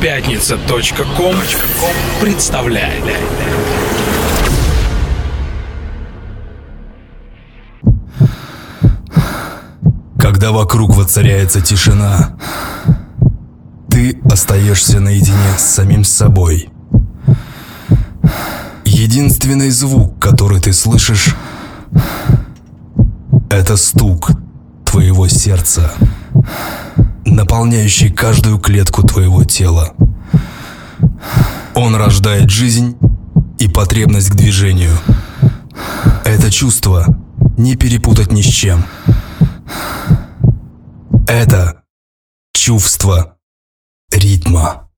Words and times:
Пятница.ком 0.00 1.36
представляет. 2.22 3.04
Когда 10.18 10.52
вокруг 10.52 10.96
воцаряется 10.96 11.60
тишина, 11.60 12.34
ты 13.90 14.18
остаешься 14.24 15.00
наедине 15.00 15.58
с 15.58 15.62
самим 15.62 16.04
собой. 16.04 16.70
Единственный 18.86 19.68
звук, 19.68 20.18
который 20.18 20.62
ты 20.62 20.72
слышишь, 20.72 21.36
это 23.50 23.76
стук 23.76 24.30
твоего 24.86 25.28
сердца, 25.28 25.92
наполняющий 27.40 28.10
каждую 28.10 28.58
клетку 28.58 29.02
твоего 29.02 29.44
тела. 29.44 29.94
Он 31.74 31.94
рождает 31.94 32.50
жизнь 32.50 32.98
и 33.58 33.66
потребность 33.66 34.28
к 34.28 34.34
движению. 34.34 34.92
Это 36.26 36.50
чувство 36.50 37.06
не 37.56 37.76
перепутать 37.76 38.30
ни 38.30 38.42
с 38.42 38.44
чем. 38.44 38.84
Это 41.26 41.82
чувство 42.52 43.38
ритма. 44.12 44.90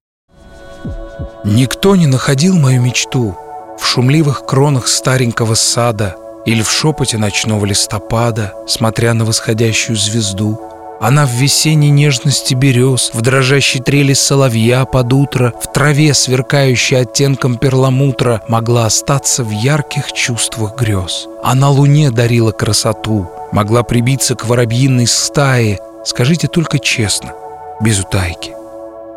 Никто 1.45 1.95
не 1.95 2.09
находил 2.09 2.59
мою 2.59 2.83
мечту 2.83 3.39
в 3.79 3.87
шумливых 3.87 4.47
кронах 4.47 4.89
старенького 4.89 5.55
сада 5.55 6.17
или 6.45 6.63
в 6.63 6.71
шепоте 6.73 7.19
ночного 7.19 7.65
листопада, 7.67 8.53
смотря 8.67 9.15
на 9.15 9.25
восходящую 9.25 9.97
звезду. 9.97 10.61
Она 11.03 11.27
в 11.27 11.31
весенней 11.31 11.91
нежности 11.91 12.55
берез, 12.55 13.11
в 13.13 13.23
дрожащей 13.23 13.81
трели 13.81 14.13
соловья 14.13 14.85
под 14.85 15.13
утро, 15.13 15.53
в 15.61 15.73
траве, 15.73 16.15
сверкающей 16.15 16.97
оттенком 16.97 17.59
перламутра, 17.59 18.41
могла 18.47 18.87
остаться 18.87 19.43
в 19.43 19.51
ярких 19.51 20.13
чувствах 20.13 20.77
грез. 20.77 21.27
Она 21.43 21.71
луне 21.71 22.13
дарила 22.13 22.53
красоту, 22.53 23.29
могла 23.51 23.83
прибиться 23.83 24.37
к 24.37 24.47
воробьиной 24.47 25.09
стае, 25.09 25.81
скажите 26.05 26.47
только 26.47 26.79
честно, 26.79 27.33
без 27.81 27.99
утайки. 27.99 28.53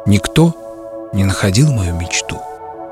Никто 0.07 0.55
не 1.13 1.23
находил 1.23 1.71
мою 1.71 1.93
мечту. 1.93 2.41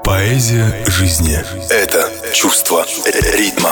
Поэзия 0.04 0.72
жизни– 0.86 1.40
это 1.72 2.12
чувство 2.32 2.86
ритма. 3.34 3.72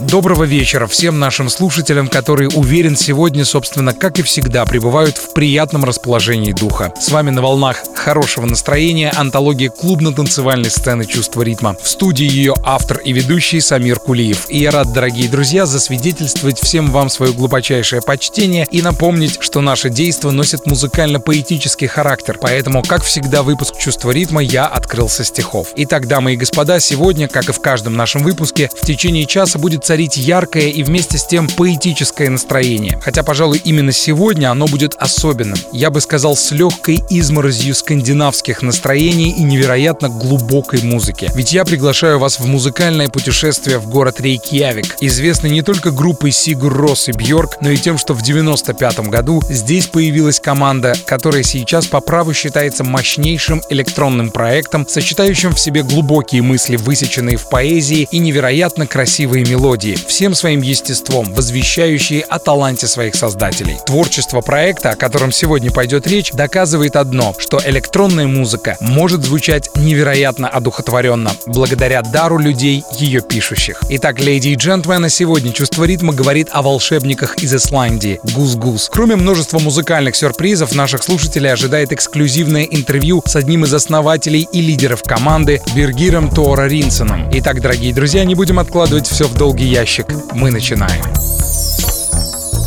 Доброго 0.00 0.44
вечера 0.44 0.86
всем 0.86 1.18
нашим 1.18 1.48
слушателям, 1.48 2.06
которые, 2.06 2.48
уверен, 2.50 2.94
сегодня, 2.94 3.44
собственно, 3.44 3.92
как 3.92 4.20
и 4.20 4.22
всегда, 4.22 4.64
пребывают 4.64 5.18
в 5.18 5.32
приятном 5.32 5.82
расположении 5.82 6.52
духа. 6.52 6.92
С 7.00 7.10
вами 7.10 7.30
на 7.30 7.42
волнах 7.42 7.78
хорошего 7.96 8.46
настроения 8.46 9.10
антология 9.10 9.70
клубно-танцевальной 9.70 10.70
сцены 10.70 11.04
«Чувство 11.04 11.42
ритма». 11.42 11.76
В 11.82 11.88
студии 11.88 12.30
ее 12.30 12.54
автор 12.64 12.98
и 12.98 13.12
ведущий 13.12 13.60
Самир 13.60 13.98
Кулиев. 13.98 14.46
И 14.48 14.60
я 14.60 14.70
рад, 14.70 14.92
дорогие 14.92 15.28
друзья, 15.28 15.66
засвидетельствовать 15.66 16.60
всем 16.60 16.92
вам 16.92 17.10
свое 17.10 17.32
глубочайшее 17.32 18.00
почтение 18.00 18.68
и 18.70 18.82
напомнить, 18.82 19.38
что 19.40 19.60
наше 19.60 19.90
действо 19.90 20.30
носит 20.30 20.64
музыкально-поэтический 20.64 21.88
характер. 21.88 22.38
Поэтому, 22.40 22.84
как 22.84 23.02
всегда, 23.02 23.42
выпуск 23.42 23.76
«Чувство 23.76 24.12
ритма» 24.12 24.42
я 24.42 24.66
открыл 24.66 25.08
со 25.08 25.24
стихов. 25.24 25.72
Итак, 25.74 26.06
дамы 26.06 26.34
и 26.34 26.36
господа, 26.36 26.78
сегодня, 26.78 27.26
как 27.26 27.48
и 27.48 27.52
в 27.52 27.60
каждом 27.60 27.96
нашем 27.96 28.22
выпуске, 28.22 28.70
в 28.80 28.86
течение 28.86 29.26
часа 29.26 29.58
будет 29.58 29.87
царить 29.88 30.18
яркое 30.18 30.64
и 30.64 30.82
вместе 30.82 31.16
с 31.16 31.24
тем 31.24 31.48
поэтическое 31.48 32.28
настроение. 32.28 33.00
Хотя, 33.02 33.22
пожалуй, 33.22 33.58
именно 33.64 33.90
сегодня 33.90 34.50
оно 34.50 34.66
будет 34.66 34.94
особенным. 34.98 35.56
Я 35.72 35.88
бы 35.88 36.02
сказал, 36.02 36.36
с 36.36 36.50
легкой 36.50 37.02
изморозью 37.08 37.74
скандинавских 37.74 38.60
настроений 38.60 39.30
и 39.30 39.42
невероятно 39.42 40.10
глубокой 40.10 40.82
музыки. 40.82 41.30
Ведь 41.34 41.54
я 41.54 41.64
приглашаю 41.64 42.18
вас 42.18 42.38
в 42.38 42.46
музыкальное 42.46 43.08
путешествие 43.08 43.78
в 43.78 43.88
город 43.88 44.20
Рейкьявик, 44.20 44.98
известный 45.00 45.48
не 45.48 45.62
только 45.62 45.90
группой 45.90 46.32
Сигур 46.32 46.74
Рос 46.76 47.08
и 47.08 47.12
Бьорк, 47.12 47.56
но 47.62 47.70
и 47.70 47.78
тем, 47.78 47.96
что 47.96 48.12
в 48.12 48.20
95 48.20 49.08
году 49.08 49.40
здесь 49.48 49.86
появилась 49.86 50.38
команда, 50.38 50.94
которая 51.06 51.44
сейчас 51.44 51.86
по 51.86 52.00
праву 52.00 52.34
считается 52.34 52.84
мощнейшим 52.84 53.62
электронным 53.70 54.32
проектом, 54.32 54.86
сочетающим 54.86 55.54
в 55.54 55.58
себе 55.58 55.82
глубокие 55.82 56.42
мысли, 56.42 56.76
высеченные 56.76 57.38
в 57.38 57.48
поэзии 57.48 58.06
и 58.10 58.18
невероятно 58.18 58.86
красивые 58.86 59.46
мелодии 59.46 59.77
мелодии, 59.78 59.94
всем 60.06 60.34
своим 60.34 60.62
естеством, 60.62 61.32
возвещающие 61.34 62.22
о 62.22 62.38
таланте 62.38 62.86
своих 62.86 63.14
создателей. 63.14 63.76
Творчество 63.86 64.40
проекта, 64.40 64.90
о 64.90 64.96
котором 64.96 65.32
сегодня 65.32 65.70
пойдет 65.70 66.06
речь, 66.06 66.32
доказывает 66.32 66.96
одно, 66.96 67.34
что 67.38 67.60
электронная 67.64 68.26
музыка 68.26 68.76
может 68.80 69.24
звучать 69.24 69.70
невероятно 69.76 70.48
одухотворенно, 70.48 71.30
благодаря 71.46 72.02
дару 72.02 72.38
людей, 72.38 72.84
ее 72.98 73.20
пишущих. 73.20 73.82
Итак, 73.88 74.20
леди 74.20 74.48
и 74.48 74.54
джентльмены, 74.54 75.10
сегодня 75.10 75.52
«Чувство 75.52 75.84
ритма» 75.84 76.12
говорит 76.12 76.48
о 76.52 76.62
волшебниках 76.62 77.36
из 77.38 77.54
Исландии– 77.54 78.20
Гус-Гус. 78.34 78.88
Кроме 78.92 79.16
множества 79.16 79.58
музыкальных 79.58 80.16
сюрпризов, 80.16 80.74
наших 80.74 81.02
слушателей 81.02 81.52
ожидает 81.52 81.92
эксклюзивное 81.92 82.64
интервью 82.64 83.22
с 83.24 83.36
одним 83.36 83.64
из 83.64 83.74
основателей 83.74 84.48
и 84.52 84.60
лидеров 84.60 85.02
команды 85.02 85.60
Бергиром 85.74 86.30
Тора 86.30 86.66
Ринсоном. 86.66 87.30
Итак, 87.32 87.60
дорогие 87.60 87.94
друзья, 87.94 88.24
не 88.24 88.34
будем 88.34 88.58
откладывать 88.58 89.06
все 89.06 89.26
в 89.28 89.34
долгий 89.34 89.67
ящик. 89.68 90.06
Мы 90.32 90.50
начинаем. 90.50 91.04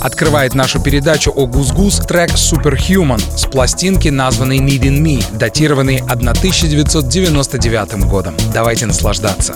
Открывает 0.02 0.56
нашу 0.56 0.80
передачу 0.82 1.32
о 1.36 1.46
Гус-Гус 1.46 1.98
трек 2.08 2.32
Superhuman 2.32 3.22
с 3.38 3.46
пластинки, 3.46 4.10
названной 4.10 4.60
Needing 4.60 5.02
Me, 5.02 5.24
датированной 5.38 5.98
1999 6.08 8.06
годом. 8.08 8.36
Давайте 8.54 8.86
наслаждаться. 8.86 9.56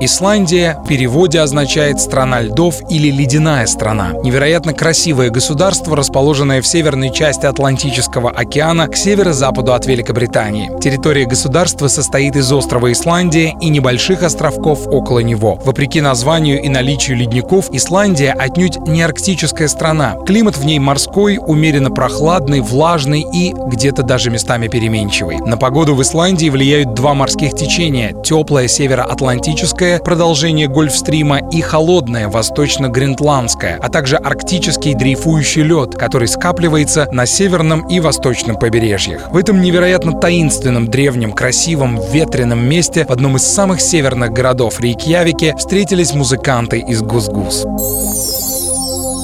Исландия 0.00 0.76
в 0.84 0.88
переводе 0.88 1.40
означает 1.40 2.00
«страна 2.00 2.40
льдов» 2.40 2.80
или 2.90 3.10
«ледяная 3.10 3.66
страна». 3.66 4.12
Невероятно 4.24 4.72
красивое 4.72 5.30
государство, 5.30 5.96
расположенное 5.96 6.60
в 6.60 6.66
северной 6.66 7.12
части 7.12 7.46
Атлантического 7.46 8.30
океана 8.30 8.88
к 8.88 8.96
северо-западу 8.96 9.72
от 9.72 9.86
Великобритании. 9.86 10.70
Территория 10.80 11.26
государства 11.26 11.86
состоит 11.86 12.34
из 12.34 12.50
острова 12.52 12.90
Исландия 12.90 13.54
и 13.60 13.68
небольших 13.68 14.24
островков 14.24 14.86
около 14.88 15.20
него. 15.20 15.60
Вопреки 15.64 16.00
названию 16.00 16.60
и 16.60 16.68
наличию 16.68 17.16
ледников, 17.16 17.70
Исландия 17.70 18.32
отнюдь 18.32 18.76
не 18.88 19.02
арктическая 19.02 19.68
страна. 19.68 20.16
Климат 20.26 20.56
в 20.56 20.64
ней 20.64 20.80
морской, 20.80 21.38
умеренно 21.38 21.90
прохладный, 21.90 22.60
влажный 22.60 23.24
и 23.32 23.52
где-то 23.52 24.02
даже 24.02 24.30
местами 24.30 24.66
переменчивый. 24.66 25.38
На 25.38 25.56
погоду 25.56 25.94
в 25.94 26.02
Исландии 26.02 26.48
влияют 26.48 26.94
два 26.94 27.14
морских 27.14 27.54
течения– 27.54 28.12
теплое 28.24 28.66
североатлантическое 28.66 29.83
продолжение 30.04 30.68
Гольфстрима 30.68 31.40
и 31.50 31.60
холодное 31.60 32.28
восточно-гренландское, 32.28 33.78
а 33.80 33.88
также 33.88 34.16
арктический 34.16 34.94
дрейфующий 34.94 35.62
лед, 35.62 35.94
который 35.94 36.28
скапливается 36.28 37.08
на 37.12 37.26
северном 37.26 37.86
и 37.88 38.00
восточном 38.00 38.56
побережьях. 38.56 39.30
В 39.30 39.36
этом 39.36 39.60
невероятно 39.60 40.18
таинственном, 40.18 40.88
древнем, 40.88 41.32
красивом, 41.32 42.00
ветреном 42.12 42.64
месте 42.66 43.06
в 43.08 43.10
одном 43.10 43.36
из 43.36 43.42
самых 43.42 43.80
северных 43.80 44.30
городов 44.30 44.80
Рейкьявике 44.80 45.54
встретились 45.56 46.14
музыканты 46.14 46.78
из 46.78 47.02
Гусгус. 47.02 47.64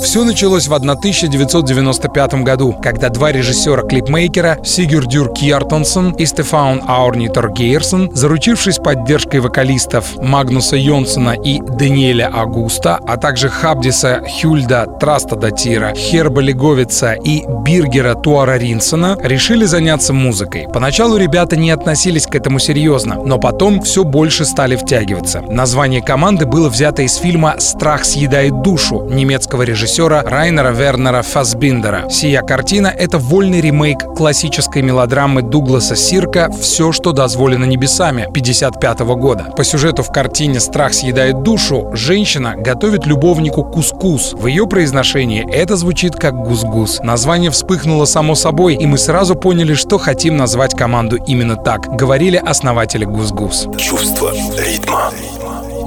Все 0.02 0.25
началось 0.25 0.67
в 0.67 0.75
1995 0.75 2.35
году, 2.43 2.75
когда 2.82 3.11
два 3.11 3.32
режиссера-клипмейкера 3.32 4.64
Сигурдюр 4.64 5.33
Кьяртонсон 5.33 6.12
и 6.12 6.25
Стефан 6.25 6.83
Аурнитер 6.88 7.50
Гейрсон, 7.50 8.11
заручившись 8.14 8.78
поддержкой 8.78 9.40
вокалистов 9.40 10.16
Магнуса 10.16 10.76
Йонсона 10.76 11.33
и 11.33 11.61
Даниэля 11.61 12.28
Агуста, 12.28 12.99
а 13.07 13.19
также 13.19 13.50
Хабдиса 13.50 14.23
Хюльда 14.40 14.87
Трастадатира, 14.99 15.92
Херба 15.95 16.40
Леговица 16.40 17.12
и 17.12 17.45
Биргера 17.47 18.14
Туара 18.14 18.57
Ринсона, 18.57 19.19
решили 19.23 19.66
заняться 19.66 20.14
музыкой. 20.14 20.66
Поначалу 20.73 21.19
ребята 21.19 21.57
не 21.57 21.71
относились 21.71 22.26
к 22.26 22.35
этому 22.35 22.59
серьезно, 22.59 23.16
но 23.23 23.38
потом 23.38 23.83
все 23.83 24.04
больше 24.04 24.47
стали 24.47 24.76
втягиваться. 24.76 25.42
Название 25.42 26.02
команды 26.02 26.47
было 26.47 26.71
взято 26.71 27.02
из 27.02 27.16
фильма 27.16 27.57
«Страх 27.59 28.04
съедает 28.07 28.62
душу» 28.62 29.07
немецкого 29.11 29.62
режиссера 29.62 29.89
режиссера 29.90 30.23
Райнера 30.23 30.70
Вернера 30.70 31.23
Фасбиндера. 31.23 32.09
Сия 32.09 32.42
картина— 32.42 32.87
это 32.97 33.18
вольный 33.18 33.61
ремейк 33.61 33.99
классической 34.16 34.82
мелодрамы 34.82 35.42
Дугласа 35.42 35.97
Сирка 35.97 36.49
«Все, 36.61 36.92
что 36.92 37.11
дозволено 37.11 37.64
небесами» 37.64 38.23
1955 38.23 39.00
года. 39.16 39.52
По 39.56 39.64
сюжету 39.64 40.04
в 40.04 40.12
картине 40.12 40.61
«Страх 40.61 40.94
съедает 40.94 41.42
душу» 41.42 41.90
женщина 41.92 42.54
готовит 42.56 43.04
любовнику 43.04 43.64
кускус. 43.64 44.32
В 44.35 44.47
ее 44.47 44.68
произношении 44.68 45.44
это 45.52 45.75
звучит 45.75 46.14
как 46.14 46.35
гус-гус. 46.35 47.00
Название 47.00 47.50
вспыхнуло 47.50 48.04
само 48.04 48.37
собой, 48.37 48.75
и 48.75 48.87
мы 48.87 48.97
сразу 48.97 49.35
поняли, 49.35 49.75
что 49.75 49.99
хотим 49.99 50.37
назвать 50.37 50.75
команду 50.75 51.16
именно 51.16 51.56
так, 51.56 51.80
говорили 51.97 52.37
основатели 52.37 53.04
гус-гус. 53.04 53.66
Чувство 53.76 54.30
ритма. 54.56 55.11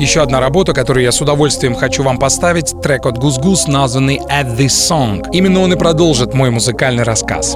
Еще 0.04 0.22
одна 0.22 0.42
работа, 0.42 0.74
которую 0.74 1.06
я 1.06 1.14
с 1.14 1.22
удовольствием 1.22 1.76
хочу 1.76 2.04
вам 2.04 2.18
поставить, 2.18 2.76
трек 2.82 3.06
от 3.06 3.18
Гус-Гус, 3.18 3.68
названный 3.68 4.18
«At 4.18 4.58
This 4.58 4.68
Song». 4.68 5.26
Именно 5.32 5.62
он 5.62 5.72
и 5.72 5.78
продолжит 5.78 6.34
мой 6.34 6.50
музыкальный 6.50 7.04
рассказ. 7.04 7.56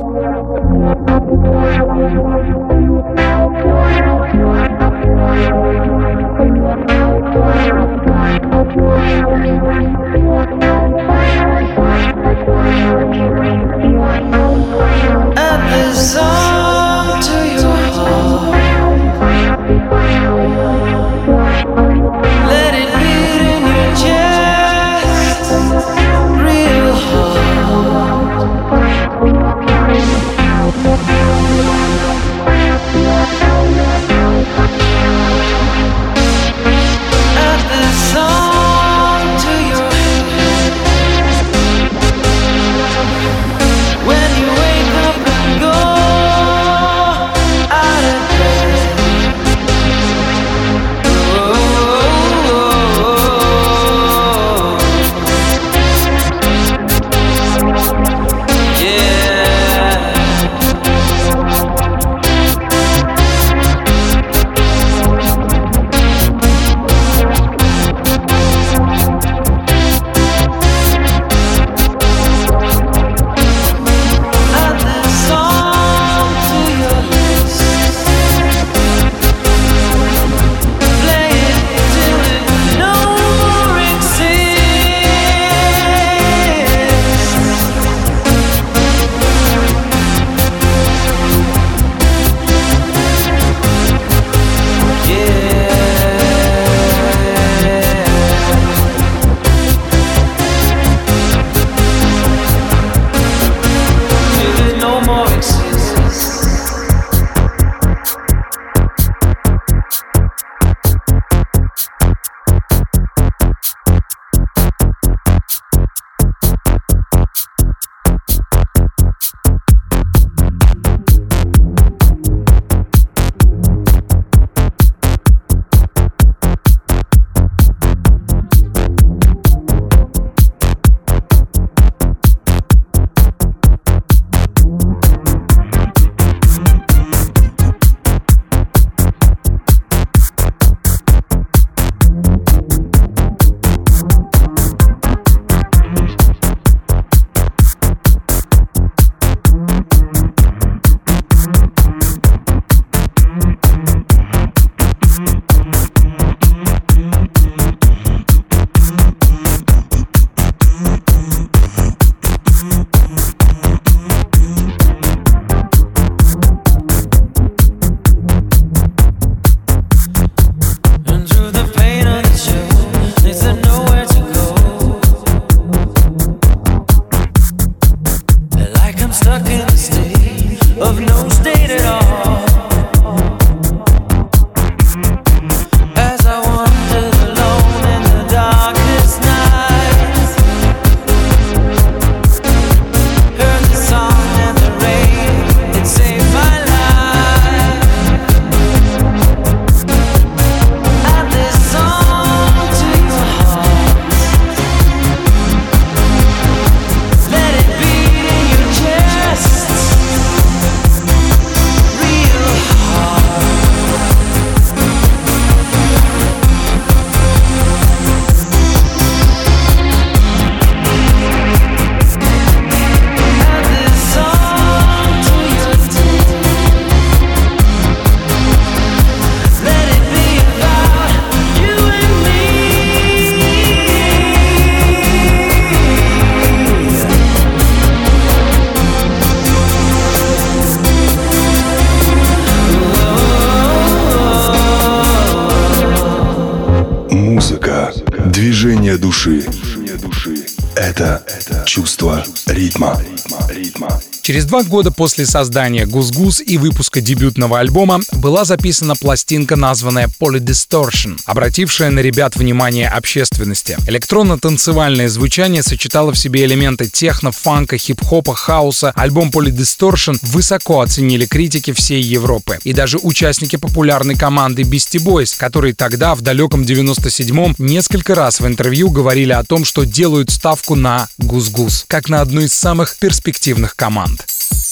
Через 254.27 254.43
два 254.43 254.63
года 254.63 254.91
после 254.91 255.25
создания 255.25 255.85
«Gus 255.85 256.13
Gus» 256.13 256.41
и 256.45 256.57
выпуска 256.57 256.99
дебютного 256.99 257.59
альбома 257.59 258.01
была 258.11 258.43
записана 258.43 258.97
пластинка, 258.97 259.55
названная 259.55 260.09
«Polydistortion», 260.19 261.17
обратившая 261.23 261.91
на 261.91 262.01
ребят 262.01 262.35
внимание 262.35 262.89
общественности. 262.89 263.77
Электронно-танцевальное 263.87 265.07
звучание 265.07 265.63
сочетало 265.63 266.11
в 266.11 266.17
себе 266.17 266.43
элементы 266.43 266.89
техно, 266.89 267.31
фанка, 267.31 267.77
хип-хопа, 267.77 268.35
хаоса. 268.35 268.91
Альбом 268.97 269.29
«Polydistortion» 269.29 270.17
высоко 270.21 270.81
оценили 270.81 271.25
критики 271.25 271.71
всей 271.71 272.01
Европы. 272.01 272.59
И 272.65 272.73
даже 272.73 272.97
участники 272.97 273.55
популярной 273.55 274.15
команды 274.15 274.63
Beastie 274.63 275.01
Boys, 275.01 275.37
которые 275.37 275.73
тогда, 275.73 276.15
в 276.15 276.21
далеком 276.21 276.63
97-м, 276.63 277.55
несколько 277.59 278.13
раз 278.13 278.41
в 278.41 278.45
интервью 278.45 278.89
говорили 278.89 279.31
о 279.31 279.45
том, 279.45 279.63
что 279.63 279.85
делают 279.85 280.31
ставку 280.31 280.75
на 280.75 281.07
«Gus 281.17 281.48
Gus», 281.48 281.85
как 281.87 282.09
на 282.09 282.19
одну 282.19 282.41
из 282.41 282.53
самых 282.53 282.97
перспективных 282.97 283.77
команд. 283.77 284.16
Sound. 284.17 284.66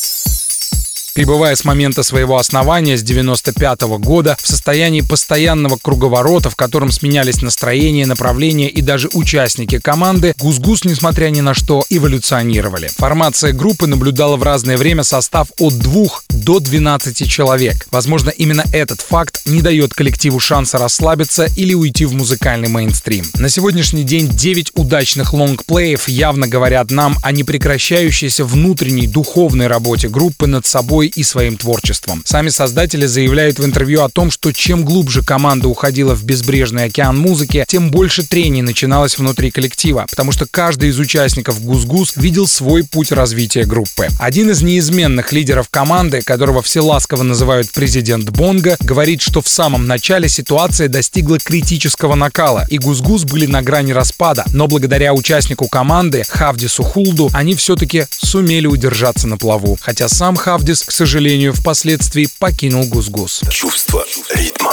Прибывая 1.16 1.56
с 1.56 1.64
момента 1.64 2.04
своего 2.04 2.36
основания 2.36 2.98
с 2.98 3.02
95 3.02 3.84
-го 3.84 3.98
года 3.98 4.38
в 4.38 4.46
состоянии 4.46 5.00
постоянного 5.00 5.78
круговорота, 5.82 6.50
в 6.50 6.58
котором 6.58 6.92
сменялись 6.92 7.42
настроения, 7.42 8.06
направления 8.06 8.68
и 8.68 8.82
даже 8.82 9.08
участники 9.14 9.80
команды, 9.80 10.34
Гус-Гус, 10.38 10.84
несмотря 10.84 11.30
ни 11.30 11.40
на 11.40 11.54
что, 11.54 11.86
эволюционировали. 11.90 12.90
Формация 12.98 13.54
группы 13.54 13.88
наблюдала 13.88 14.36
в 14.36 14.44
разное 14.44 14.76
время 14.76 15.04
состав 15.04 15.48
от 15.58 15.78
2 15.80 16.06
до 16.32 16.60
12 16.60 17.30
человек. 17.30 17.88
Возможно, 17.92 18.30
именно 18.30 18.66
этот 18.74 19.00
факт 19.00 19.40
не 19.46 19.62
дает 19.62 19.94
коллективу 19.94 20.42
шанса 20.42 20.78
расслабиться 20.78 21.48
или 21.56 21.74
уйти 21.74 22.04
в 22.04 22.14
музыкальный 22.14 22.68
мейнстрим. 22.68 23.26
На 23.36 23.48
сегодняшний 23.48 24.04
день 24.04 24.28
9 24.28 24.72
удачных 24.76 25.34
лонгплеев 25.34 26.10
явно 26.10 26.50
говорят 26.50 26.92
нам 26.92 27.18
о 27.24 27.32
непрекращающейся 27.32 28.44
внутренней 28.44 29.08
духовной 29.08 29.68
работе 29.68 30.10
группы 30.10 30.46
над 30.46 30.66
собой 30.66 31.05
собой 31.06 31.12
и 31.16 31.24
своим 31.24 31.58
творчеством. 31.58 32.24
Сами 32.26 32.50
создатели 32.50 33.06
заявляют 33.06 33.60
в 33.60 33.66
интервью 33.66 34.04
о 34.04 34.10
том, 34.10 34.32
что 34.32 34.52
чем 34.52 34.84
глубже 34.84 35.24
команда 35.24 35.68
уходила 35.68 36.16
в 36.16 36.24
безбрежный 36.24 36.86
океан 36.86 37.18
музыки, 37.18 37.66
тем 37.68 37.92
больше 37.92 38.24
трений 38.24 38.62
начиналось 38.62 39.18
внутри 39.18 39.52
коллектива, 39.52 40.06
потому 40.10 40.32
что 40.32 40.46
каждый 40.50 40.90
из 40.90 41.00
участников 41.00 41.62
Gus 41.62 41.88
Gus 41.88 42.14
видел 42.18 42.48
свой 42.48 42.84
путь 42.84 43.12
развития 43.12 43.66
группы. 43.66 44.08
Один 44.20 44.50
из 44.50 44.62
неизменных 44.62 45.34
лидеров 45.34 45.68
команды, 45.70 46.22
которого 46.22 46.62
все 46.62 46.82
ласково 46.82 47.24
называют 47.24 47.72
президент 47.72 48.30
Бонга, 48.30 48.78
говорит, 48.80 49.22
что 49.22 49.42
в 49.42 49.48
самом 49.48 49.88
начале 49.88 50.30
ситуация 50.30 50.88
достигла 50.88 51.40
критического 51.40 52.16
накала, 52.16 52.66
и 52.70 52.78
Gus 52.78 53.00
Gus 53.00 53.24
были 53.24 53.46
на 53.46 53.62
грани 53.62 53.94
распада, 53.94 54.46
но 54.54 54.68
благодаря 54.68 55.14
участнику 55.14 55.68
команды 55.68 56.24
Хавдису 56.28 56.84
Хулду 56.84 57.30
они 57.34 57.56
все-таки 57.56 58.06
сумели 58.12 58.68
удержаться 58.68 59.28
на 59.28 59.38
плаву. 59.38 59.78
Хотя 59.82 60.08
сам 60.10 60.36
Хавдис, 60.36 60.84
к 60.84 60.92
сожалению, 60.96 61.54
впоследствии 61.54 62.30
покинул 62.40 62.86
Gus 62.86 63.10
Gus. 63.10 63.42
Чувство 63.52 64.06
ритма. 64.34 64.72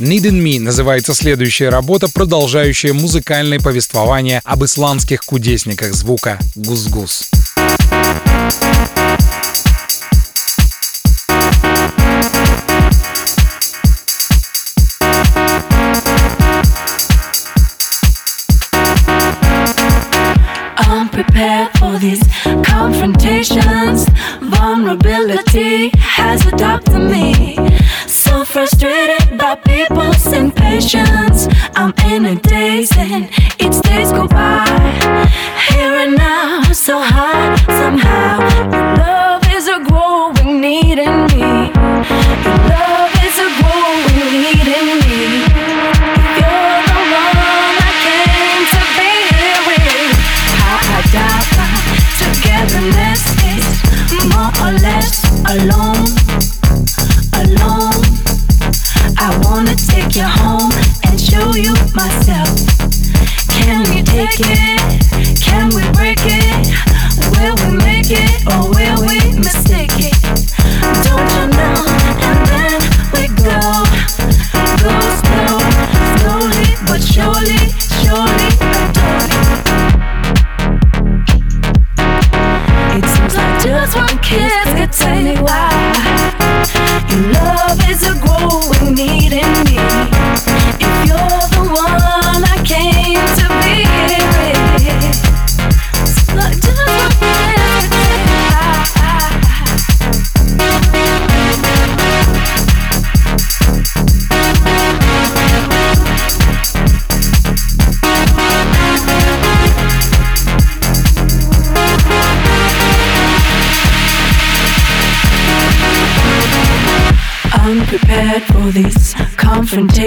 Need 0.00 0.24
in 0.24 0.42
Me 0.42 0.60
называется 0.60 1.14
следующая 1.14 1.68
работа, 1.68 2.08
продолжающая 2.08 2.92
музыкальное 2.92 3.60
повествование 3.60 4.42
об 4.44 4.64
исландских 4.64 5.20
кудесниках 5.22 5.94
звука 5.94 6.38
Gus 6.56 6.88
Gus. 6.88 7.30
Prepared 21.16 21.70
for 21.78 21.98
these 21.98 22.22
confrontations. 22.62 24.06
Vulnerability 24.42 25.90
has 25.96 26.44
adopted 26.46 27.00
me. 27.10 27.56
So 28.06 28.44
frustrated 28.44 29.38
by 29.38 29.54
people's 29.54 30.26
impatience. 30.30 31.48
I'm 31.74 31.94
in 32.04 32.26
a 32.26 32.34
daze 32.34 32.92
and 32.98 33.30
each 33.58 33.80
days 33.80 34.12
go 34.12 34.28
by. 34.28 34.66
Here 35.70 35.96
and 36.04 36.16
now, 36.16 36.62
so 36.72 37.00
high 37.00 37.56
somehow. 37.80 38.34
Your 38.76 38.96
Love 38.98 39.42
is 39.56 39.68
a 39.68 39.78
growing 39.88 40.60
need 40.60 40.98
in 40.98 41.26
me. 41.28 42.75
Will 67.30 67.54
we 67.70 67.76
make 67.78 68.10
it 68.10 68.46
or 68.46 68.68
will 68.70 69.00
we 69.06 69.38
mistake 69.38 69.90
it? 69.98 70.14
Don't 71.04 71.30
you 71.32 71.56
know? 71.56 71.85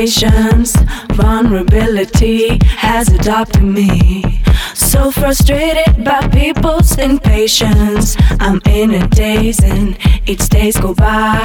Confrontations. 0.10 0.76
Vulnerability 1.12 2.60
has 2.78 3.10
adopted 3.10 3.64
me. 3.64 4.42
So 4.74 5.12
frustrated 5.12 6.04
by 6.04 6.28
people's 6.30 6.98
impatience. 6.98 8.16
I'm 8.40 8.62
in 8.66 8.94
a 8.94 9.08
daze 9.08 9.64
and 9.64 9.98
each 10.28 10.50
days 10.50 10.78
go 10.80 10.94
by. 10.94 11.42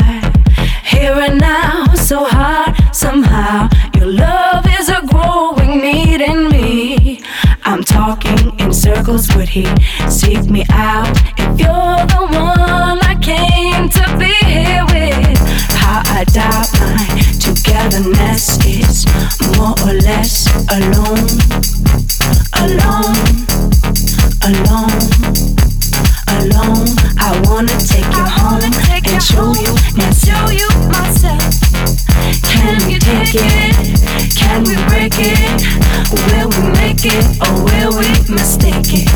Here 0.85 1.13
and 1.13 1.41
now, 1.41 1.95
so 1.95 2.25
hard 2.25 2.75
somehow. 2.95 3.69
Your 3.97 4.07
love 4.07 4.67
is 4.79 4.89
a 4.89 5.03
growing 5.07 5.81
need 5.81 6.21
in 6.21 6.49
me. 6.49 7.23
I'm 7.65 7.83
talking 7.83 8.59
in 8.61 8.73
circles, 8.73 9.35
would 9.35 9.49
he 9.49 9.67
seek 10.09 10.45
me 10.45 10.65
out? 10.71 11.11
If 11.39 11.61
you're 11.61 12.07
the 12.15 12.27
one 12.31 12.99
I 13.03 13.17
came 13.21 13.89
to 13.89 14.19
be 14.19 14.33
here 14.47 14.85
with, 14.87 15.39
how 15.73 16.03
I 16.07 16.25
doubt 16.25 16.73
my 16.81 17.25
togetherness 17.85 18.59
is 18.65 19.07
more 19.57 19.75
or 19.85 19.93
less 20.01 20.47
alone, 20.73 21.29
alone, 22.57 23.17
alone, 24.43 25.05
alone. 26.33 26.89
I 27.19 27.41
wanna 27.45 27.77
take 27.81 28.09
you 28.17 28.25
home 28.25 28.63
and 28.65 29.23
show 29.23 29.53
you 30.51 30.69
myself. 30.89 31.45
Can 32.43 32.87
we 32.87 32.99
take 32.99 33.35
it? 33.35 34.35
Can 34.35 34.65
we 34.65 34.77
break 34.89 35.15
it? 35.19 35.61
Will 36.13 36.49
we 36.49 36.73
make 36.81 37.05
it 37.05 37.25
or 37.45 37.65
will 37.65 37.99
we 37.99 38.09
mistake 38.33 38.93
it? 38.93 39.11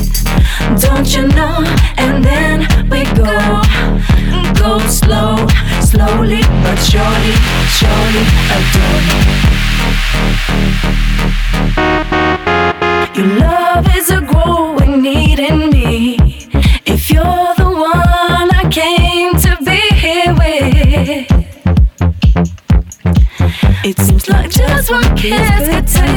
Don't 0.81 1.09
you 1.15 1.29
know? 1.29 1.65
And 1.97 2.23
then 2.23 2.61
we 2.91 3.05
go, 3.17 3.63
go 4.61 4.79
slow, 4.89 5.47
slowly 5.88 6.42
but 6.64 6.77
surely, 6.77 7.35
surely 7.79 8.24
adore 8.57 9.03
you. 9.09 9.20
Your 13.16 13.29
love 13.40 13.87
is 13.96 14.11
a 14.11 14.20
growing 14.20 15.01
need 15.01 15.38
in 15.38 15.70
me. 15.70 16.16
If 16.85 17.11
you're 17.11 17.55
the 17.62 17.70
one 17.92 18.48
I 18.61 18.68
came 18.70 19.33
to 19.44 19.57
be 19.64 19.81
here 20.05 20.35
with. 20.35 21.27
It 23.85 23.98
seems 23.98 24.29
like 24.29 24.51
just 24.51 24.90
one 24.90 25.16
kiss 25.16 25.68
could 25.68 25.87
tell 25.87 26.16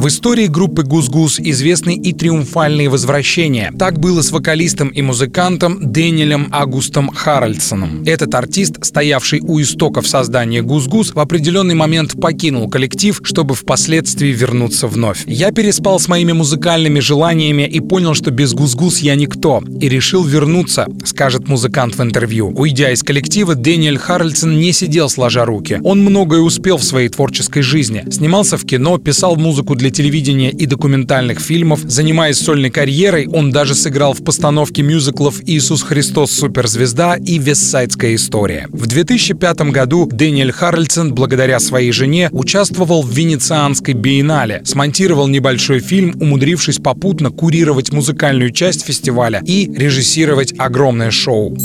В 0.00 0.08
истории 0.08 0.46
группы 0.46 0.82
«Gus 0.82 1.10
Gus» 1.10 1.38
известны 1.40 1.94
и 1.94 2.14
триумфальные 2.14 2.88
возвращения. 2.88 3.70
Так 3.78 3.98
было 3.98 4.22
с 4.22 4.32
вокалистом 4.32 4.88
и 4.88 5.02
музыкантом 5.02 5.92
Дэниелем 5.92 6.48
Агустом 6.52 7.10
Харальдсоном. 7.10 8.04
Этот 8.06 8.34
артист, 8.34 8.82
стоявший 8.82 9.40
у 9.42 9.60
истоков 9.60 10.08
создания 10.08 10.62
«Gus 10.62 10.86
Gus», 10.86 11.14
в 11.14 11.18
определенный 11.18 11.74
момент 11.74 12.18
покинул 12.18 12.70
коллектив, 12.70 13.20
чтобы 13.24 13.54
впоследствии 13.54 14.28
вернуться 14.28 14.86
вновь. 14.86 15.24
«Я 15.26 15.52
переспал 15.52 16.00
с 16.00 16.08
моими 16.08 16.32
музыкальными 16.32 17.00
желаниями 17.00 17.68
и 17.68 17.80
понял, 17.80 18.14
что 18.14 18.30
без 18.30 18.54
«Gus 18.54 18.77
Gus» 18.77 19.00
я 19.00 19.14
никто, 19.16 19.62
и 19.82 19.86
решил 19.90 20.24
вернуться», 20.24 20.86
скажет 21.04 21.46
музыкант 21.46 21.96
в 21.96 22.02
интервью. 22.02 22.54
Уйдя 22.56 22.90
из 22.90 23.02
коллектива, 23.02 23.54
Дэниэль 23.54 23.98
Харальдсон 23.98 24.58
не 24.58 24.72
сидел 24.72 25.10
сложа 25.10 25.44
руки. 25.44 25.78
Он 25.84 26.00
многое 26.00 26.40
успел 26.40 26.78
в 26.78 26.84
своей 26.84 27.10
творческой 27.10 27.60
жизни. 27.60 28.06
Снимался 28.10 28.56
в 28.56 28.64
кино, 28.64 28.96
писал 28.96 29.36
музыку 29.36 29.74
для 29.74 29.89
телевидения 29.90 30.50
и 30.50 30.66
документальных 30.66 31.40
фильмов. 31.40 31.80
Занимаясь 31.84 32.38
сольной 32.38 32.70
карьерой, 32.70 33.26
он 33.28 33.50
даже 33.50 33.74
сыграл 33.74 34.12
в 34.12 34.24
постановке 34.24 34.82
мюзиклов 34.82 35.40
«Иисус 35.46 35.82
Христос. 35.82 36.32
Суперзвезда» 36.32 37.16
и 37.16 37.38
«Вестсайдская 37.38 38.14
история». 38.14 38.66
В 38.70 38.86
2005 38.86 39.60
году 39.72 40.08
Дэниэль 40.10 40.52
Харальдсон, 40.52 41.14
благодаря 41.14 41.60
своей 41.60 41.92
жене, 41.92 42.28
участвовал 42.32 43.02
в 43.02 43.10
Венецианской 43.10 43.94
биеннале, 43.94 44.62
смонтировал 44.64 45.28
небольшой 45.28 45.80
фильм, 45.80 46.16
умудрившись 46.20 46.78
попутно 46.78 47.30
курировать 47.30 47.92
музыкальную 47.92 48.50
часть 48.52 48.84
фестиваля 48.84 49.42
и 49.44 49.70
режиссировать 49.72 50.54
огромное 50.58 51.10
шоу. 51.10 51.56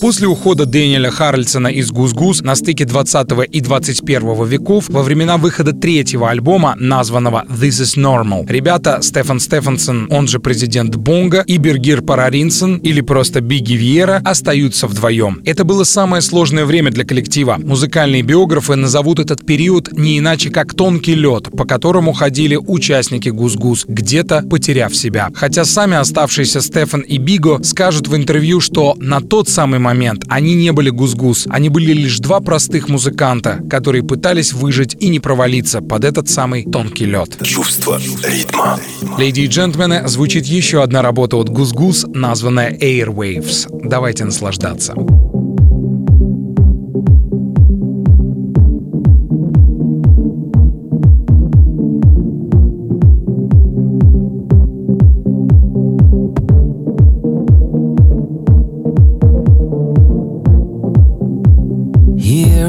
После 0.00 0.28
ухода 0.28 0.64
Дэниеля 0.64 1.10
Харальдсона 1.10 1.68
из 1.68 1.90
«GusGus» 1.90 2.42
на 2.42 2.54
стыке 2.54 2.84
20 2.84 3.28
и 3.50 3.60
21 3.60 4.44
веков, 4.46 4.84
во 4.88 5.02
времена 5.02 5.38
выхода 5.38 5.72
третьего 5.72 6.30
альбома, 6.30 6.76
названного 6.78 7.44
«This 7.48 7.82
is 7.82 7.96
Normal», 7.96 8.46
ребята 8.48 9.00
Стефан 9.02 9.40
Стефансон, 9.40 10.06
он 10.10 10.28
же 10.28 10.38
президент 10.38 10.94
Бонга, 10.94 11.42
и 11.48 11.56
Бергир 11.56 12.02
Параринсон, 12.02 12.76
или 12.76 13.00
просто 13.00 13.40
Бигги 13.40 13.74
Вьера, 13.74 14.22
остаются 14.24 14.86
вдвоем. 14.86 15.42
Это 15.44 15.64
было 15.64 15.82
самое 15.82 16.22
сложное 16.22 16.64
время 16.64 16.92
для 16.92 17.04
коллектива. 17.04 17.58
Музыкальные 17.58 18.22
биографы 18.22 18.76
назовут 18.76 19.18
этот 19.18 19.44
период 19.44 19.90
не 19.92 20.20
иначе 20.20 20.50
как 20.50 20.74
«тонкий 20.74 21.16
лед», 21.16 21.48
по 21.56 21.64
которому 21.64 22.12
ходили 22.12 22.54
участники 22.54 23.30
«GusGus», 23.30 23.84
где-то 23.88 24.44
потеряв 24.48 24.94
себя. 24.94 25.30
Хотя 25.34 25.64
сами 25.64 25.96
оставшиеся 25.96 26.60
Стефан 26.60 27.00
и 27.00 27.18
Биго 27.18 27.60
скажут 27.64 28.06
в 28.06 28.14
интервью, 28.14 28.60
что 28.60 28.94
на 28.98 29.20
тот 29.20 29.48
самый 29.48 29.80
момент 29.80 29.87
они 30.28 30.54
не 30.54 30.72
были 30.72 30.90
гус-гус, 30.90 31.46
они 31.48 31.68
были 31.68 31.92
лишь 31.92 32.18
два 32.18 32.40
простых 32.40 32.88
музыканта, 32.88 33.60
которые 33.68 34.02
пытались 34.02 34.52
выжить 34.52 34.96
и 35.00 35.08
не 35.08 35.20
провалиться 35.20 35.80
под 35.80 36.04
этот 36.04 36.28
самый 36.28 36.64
тонкий 36.64 37.06
лед. 37.06 37.36
Чувство 37.42 38.00
ритма. 38.24 38.78
Леди 39.18 39.40
и 39.42 39.46
джентльмены, 39.46 40.08
звучит 40.08 40.46
еще 40.46 40.82
одна 40.82 41.02
работа 41.02 41.36
от 41.36 41.48
Гус-Гус, 41.48 42.06
названная 42.08 42.76
Airwaves. 42.78 43.66
Давайте 43.70 44.24
наслаждаться. 44.24 44.94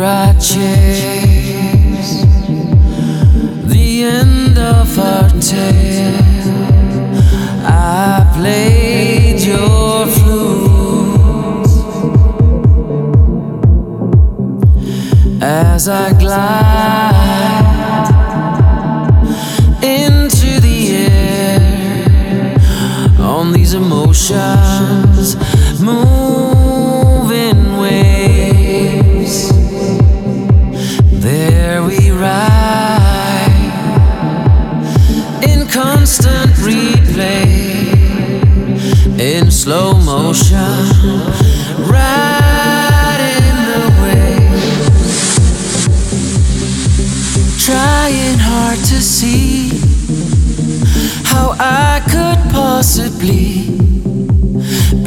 I 0.01 0.33
the 3.67 4.03
end 4.03 4.57
of 4.57 4.97
our 4.97 5.29
tale. 5.41 6.15
I 7.65 8.31
played 8.33 9.41
your 9.41 10.07
flute 10.07 10.89
as 15.41 15.89
I 15.89 16.13
glide 16.17 17.18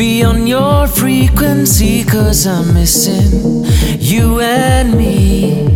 be 0.02 0.24
on 0.24 0.48
your 0.48 0.88
frequency, 0.88 2.02
cause 2.02 2.44
I'm 2.44 2.74
missing 2.74 3.64
you 4.00 4.40
and 4.40 4.98
me 4.98 5.71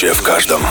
живущее 0.00 0.14
в 0.14 0.22
каждом. 0.22 0.62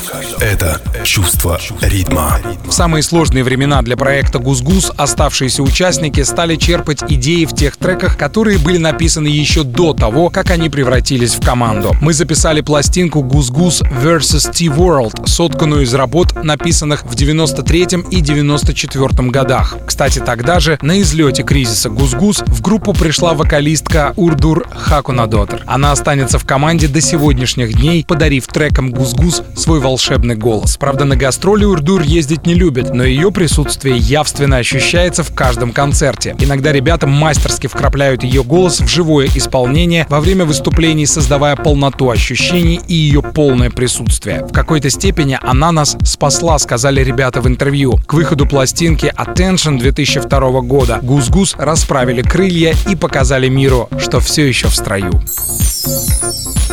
Это 0.41 0.81
чувство 1.09 1.59
ритма. 1.81 2.39
В 2.67 2.71
самые 2.71 3.01
сложные 3.01 3.43
времена 3.43 3.81
для 3.81 3.97
проекта 3.97 4.37
«GusGus» 4.37 4.91
оставшиеся 4.95 5.63
участники 5.63 6.21
стали 6.21 6.55
черпать 6.55 7.01
идеи 7.09 7.45
в 7.45 7.55
тех 7.55 7.77
треках, 7.77 8.15
которые 8.15 8.59
были 8.59 8.77
написаны 8.77 9.25
еще 9.25 9.63
до 9.63 9.95
того, 9.95 10.29
как 10.29 10.51
они 10.51 10.69
превратились 10.69 11.33
в 11.33 11.43
команду. 11.43 11.95
Мы 11.99 12.13
записали 12.13 12.61
пластинку 12.61 13.23
«GusGus 13.23 13.81
vs. 13.81 14.53
T-World», 14.53 15.25
сотканную 15.25 15.81
из 15.81 15.95
работ, 15.95 16.43
написанных 16.43 17.03
в 17.03 17.15
93 17.15 17.87
и 18.11 18.21
94 18.21 19.31
годах. 19.31 19.77
Кстати, 19.87 20.19
тогда 20.19 20.59
же, 20.59 20.77
на 20.83 21.01
излете 21.01 21.41
кризиса 21.41 21.89
«GusGus», 21.89 22.43
в 22.45 22.61
группу 22.61 22.93
пришла 22.93 23.33
вокалистка 23.33 24.13
Урдур 24.15 24.67
Хакунадотер. 24.69 25.63
Она 25.65 25.91
останется 25.91 26.37
в 26.37 26.45
команде 26.45 26.87
до 26.87 27.01
сегодняшних 27.01 27.73
дней, 27.73 28.05
подарив 28.07 28.45
трекам 28.45 28.91
«GusGus» 28.91 29.41
свой 29.55 29.79
волшебный 29.79 30.35
голос. 30.35 30.77
Правда, 30.77 30.98
на 31.05 31.15
гастроли 31.15 31.65
Урдур 31.65 32.01
ездить 32.01 32.45
не 32.45 32.53
любит, 32.53 32.93
но 32.93 33.03
ее 33.03 33.31
присутствие 33.31 33.97
явственно 33.97 34.57
ощущается 34.57 35.23
в 35.23 35.33
каждом 35.33 35.71
концерте. 35.71 36.35
Иногда 36.39 36.71
ребята 36.71 37.07
мастерски 37.07 37.67
вкрапляют 37.67 38.23
ее 38.23 38.43
голос 38.43 38.79
в 38.79 38.87
живое 38.87 39.27
исполнение 39.33 40.05
во 40.09 40.19
время 40.19 40.45
выступлений, 40.45 41.05
создавая 41.05 41.55
полноту 41.55 42.09
ощущений 42.09 42.81
и 42.87 42.93
ее 42.93 43.21
полное 43.21 43.69
присутствие. 43.69 44.45
В 44.45 44.51
какой-то 44.51 44.89
степени 44.89 45.37
она 45.41 45.71
нас 45.71 45.97
спасла, 46.03 46.57
сказали 46.59 47.03
ребята 47.03 47.41
в 47.41 47.47
интервью. 47.47 47.99
К 48.05 48.13
выходу 48.13 48.45
пластинки 48.45 49.13
Attention 49.17 49.79
2002 49.79 50.61
года 50.61 50.99
GusGus 51.01 51.55
расправили 51.57 52.21
крылья 52.21 52.73
и 52.89 52.95
показали 52.95 53.49
миру, 53.49 53.89
что 53.99 54.19
все 54.19 54.47
еще 54.47 54.67
в 54.67 54.75
строю. 54.75 55.11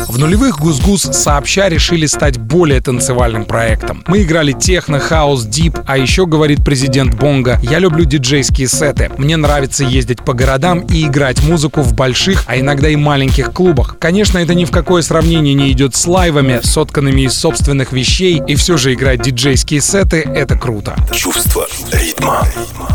В 0.07 0.17
нулевых 0.17 0.59
GusGus 0.59 1.01
сообща 1.01 1.67
решили 1.67 2.05
стать 2.05 2.37
более 2.37 2.81
танцевальным 2.81 3.45
проектом. 3.45 4.03
Мы 4.07 4.23
играли 4.23 4.53
техно, 4.53 4.99
хаус, 4.99 5.43
deep, 5.43 5.77
а 5.85 5.97
еще, 5.97 6.25
говорит 6.25 6.63
президент 6.63 7.13
Бонга, 7.15 7.59
я 7.61 7.79
люблю 7.79 8.05
диджейские 8.05 8.69
сеты. 8.69 9.11
Мне 9.17 9.35
нравится 9.35 9.83
ездить 9.83 10.23
по 10.23 10.33
городам 10.33 10.79
и 10.79 11.05
играть 11.05 11.43
музыку 11.43 11.81
в 11.81 11.93
больших, 11.93 12.45
а 12.47 12.57
иногда 12.57 12.87
и 12.87 12.95
маленьких 12.95 13.51
клубах. 13.51 13.97
Конечно, 13.99 14.37
это 14.37 14.55
ни 14.55 14.63
в 14.63 14.71
какое 14.71 15.01
сравнение 15.01 15.53
не 15.53 15.73
идет 15.73 15.93
с 15.93 16.07
лайвами, 16.07 16.61
сотканными 16.63 17.23
из 17.23 17.33
собственных 17.33 17.91
вещей, 17.91 18.41
и 18.47 18.55
все 18.55 18.77
же 18.77 18.93
играть 18.93 19.21
диджейские 19.21 19.81
сеты— 19.81 20.21
это 20.35 20.55
круто. 20.57 20.95
Чувство 21.11 21.67
ритма. 21.91 22.47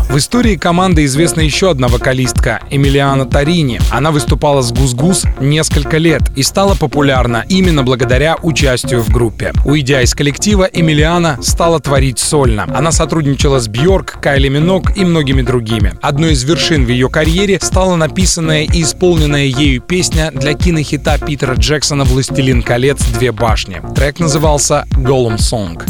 В 0.09 0.17
истории 0.17 0.55
команды 0.55 1.05
известна 1.05 1.41
еще 1.41 1.69
одна 1.69 1.89
вокалистка— 1.89 2.61
Эмилиана 2.71 3.25
Тарини. 3.25 3.79
Она 3.91 4.11
выступала 4.11 4.63
с 4.63 4.71
Гус-Гус 4.71 5.25
несколько 5.39 5.97
лет 5.97 6.23
и 6.35 6.41
стала 6.41 6.73
популярна 6.73 7.45
именно 7.49 7.83
благодаря 7.83 8.35
участию 8.41 9.01
в 9.01 9.09
группе. 9.09 9.53
Уйдя 9.65 10.01
из 10.01 10.13
коллектива, 10.13 10.63
Эмилиана 10.63 11.02
стала 11.41 11.79
творить 11.79 12.19
сольно. 12.19 12.65
Она 12.73 12.91
сотрудничала 12.91 13.59
с 13.59 13.67
Бьорк, 13.67 14.19
Кайли 14.21 14.47
Минок 14.47 14.95
и 14.95 15.03
многими 15.03 15.41
другими. 15.41 15.93
Одной 16.01 16.33
из 16.33 16.43
вершин 16.43 16.85
в 16.85 16.89
ее 16.89 17.09
карьере 17.09 17.59
стала 17.61 17.95
написанная 17.95 18.63
и 18.63 18.83
исполненная 18.83 19.45
ею 19.45 19.81
песня 19.81 20.31
для 20.31 20.53
кинохита 20.53 21.17
Питера 21.17 21.55
Джексона 21.55 22.03
«Властелин 22.03 22.63
колец. 22.63 23.03
Две 23.17 23.31
башни». 23.31 23.81
Трек 23.95 24.19
назывался 24.19 24.85
«Голум 24.91 25.37
Сонг». 25.37 25.85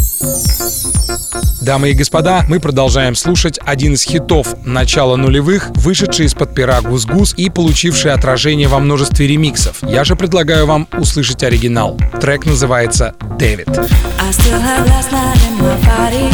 Дамы 1.63 1.91
и 1.91 1.93
господа, 1.93 2.43
мы 2.49 2.59
продолжаем 2.59 3.15
слушать 3.15 3.57
один 3.63 3.93
из 3.93 4.03
хитов 4.03 4.53
начала 4.65 5.15
нулевых, 5.15 5.69
вышедший 5.75 6.25
из-под 6.25 6.53
пера 6.53 6.81
Гус-Гус 6.81 7.35
и 7.37 7.49
получивший 7.49 8.11
отражение 8.11 8.67
во 8.67 8.79
множестве 8.79 9.27
ремиксов. 9.27 9.77
Я 9.81 10.03
же 10.03 10.17
предлагаю 10.17 10.65
вам 10.65 10.89
услышать 10.97 11.41
оригинал. 11.41 11.97
Трек 12.19 12.45
называется 12.45 13.15
«Дэвид». 13.39 13.69
I 13.69 14.31
still 14.31 14.59
have 14.59 15.02
last 15.03 15.11
night 15.11 15.43
in 15.47 15.57
my 15.57 15.75
body. 15.85 16.29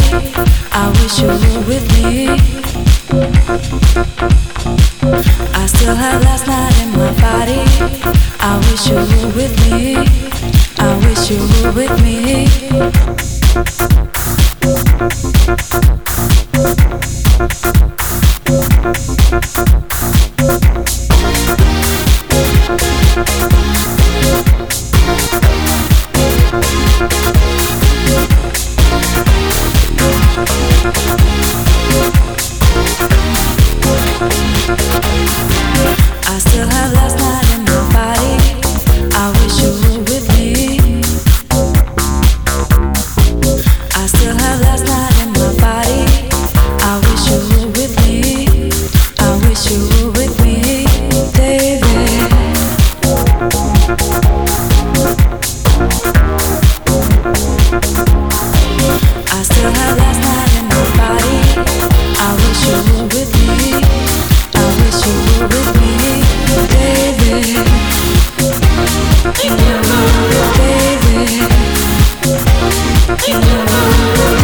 I 0.72 0.88
wish 0.90 1.18
you 1.20 1.26
were 1.26 1.66
with 1.66 1.86
me. 1.96 2.28
I 5.54 5.66
still 5.66 5.96
have 5.96 6.22
last 6.22 6.46
night 6.46 6.78
in 6.80 6.90
my 6.92 7.10
body. 7.20 7.64
I 8.40 8.58
wish 8.70 8.86
you 8.86 8.94
were 8.94 9.32
with 9.34 9.54
me. 9.70 9.96
I 10.78 10.98
wish 11.04 11.30
you 11.30 11.40
were 11.40 11.72
with 11.72 12.02
me. 12.04 12.46
Thank 20.40 20.69
We'll 30.92 31.16
be. 35.46 35.59
Thank 73.50 74.34
you. 74.34 74.39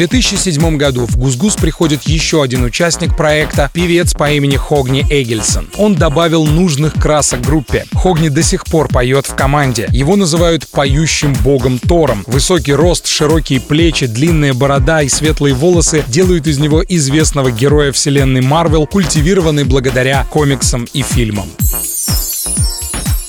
2007 0.00 0.78
году 0.78 1.04
в 1.04 1.18
Гузгуз 1.18 1.56
приходит 1.56 2.04
еще 2.04 2.42
один 2.42 2.64
участник 2.64 3.14
проекта, 3.14 3.68
певец 3.70 4.14
по 4.14 4.32
имени 4.32 4.56
Хогни 4.56 5.04
Эгельсон. 5.10 5.68
Он 5.76 5.94
добавил 5.94 6.46
нужных 6.46 6.94
красок 6.94 7.42
группе. 7.42 7.84
Хогни 7.92 8.30
до 8.30 8.42
сих 8.42 8.64
пор 8.64 8.88
поет 8.88 9.26
в 9.26 9.34
команде. 9.34 9.88
Его 9.92 10.16
называют 10.16 10.66
поющим 10.68 11.34
богом 11.44 11.78
Тором. 11.78 12.24
Высокий 12.26 12.72
рост, 12.72 13.08
широкие 13.08 13.60
плечи, 13.60 14.06
длинная 14.06 14.54
борода 14.54 15.02
и 15.02 15.10
светлые 15.10 15.54
волосы 15.54 16.02
делают 16.08 16.46
из 16.46 16.58
него 16.58 16.82
известного 16.82 17.50
героя 17.50 17.92
вселенной 17.92 18.40
Марвел, 18.40 18.86
культивированный 18.86 19.64
благодаря 19.64 20.24
комиксам 20.30 20.86
и 20.94 21.02
фильмам. 21.02 21.50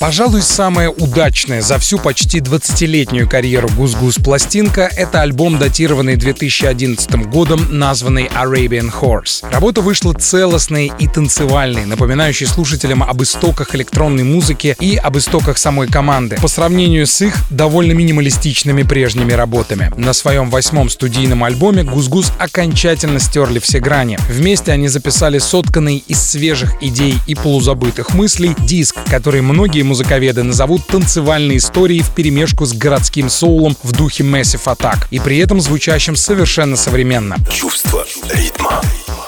Пожалуй, 0.02 0.42
самая 0.42 0.90
удачная 0.90 1.62
за 1.62 1.78
всю 1.78 2.00
почти 2.00 2.40
20-летнюю 2.40 3.30
карьеру 3.30 3.70
Гузгуз 3.78 4.16
пластинка— 4.16 4.90
это 4.98 5.22
альбом, 5.22 5.60
датированный 5.60 6.16
2011 6.16 7.28
годом, 7.28 7.68
названный 7.70 8.26
Arabian 8.26 8.92
Horse. 8.92 9.48
Работа 9.52 9.82
вышла 9.82 10.14
целостной 10.14 10.92
и 10.98 11.08
танцевальной, 11.08 11.86
напоминающей 11.86 12.48
слушателям 12.48 13.04
об 13.04 13.22
истоках 13.22 13.76
электронной 13.76 14.24
музыки 14.24 14.76
и 14.80 14.96
об 14.96 15.20
истоках 15.20 15.60
самой 15.60 15.88
команды, 15.88 16.38
по 16.42 16.48
сравнению 16.48 17.06
с 17.06 17.22
их 17.22 17.36
довольно 17.52 17.92
минималистичными 17.92 18.82
прежними 18.82 19.34
работами. 19.34 19.92
На 19.98 20.14
своем 20.14 20.50
восьмом 20.50 20.90
студийном 20.90 21.44
альбоме 21.44 21.84
Гузгуз 21.84 22.34
окончательно 22.40 23.20
стерли 23.20 23.60
все 23.60 23.80
грани. 23.80 24.18
Вместе 24.28 24.72
они 24.72 24.88
записали 24.88 25.38
сотканный 25.38 26.04
из 26.08 26.20
свежих 26.20 26.82
идей 26.82 27.20
и 27.28 27.36
полузабытых 27.36 28.16
мыслей 28.16 28.56
диск, 28.66 28.96
который 29.08 29.42
многие 29.42 29.91
музыковеды 29.92 30.42
назовут 30.44 30.88
танцевальной 30.88 31.58
историей 31.58 32.02
вперемешку 32.02 32.66
с 32.66 32.72
городским 32.72 33.30
соулом 33.30 33.76
в 33.84 33.92
духе 33.92 34.24
Massive 34.24 34.64
Attack 34.64 35.08
и 35.12 35.20
при 35.20 35.38
этом 35.40 35.60
звучащим 35.60 36.16
совершенно 36.16 36.78
современно. 36.78 37.36
Чувство 37.52 38.06
ритма. 38.34 38.82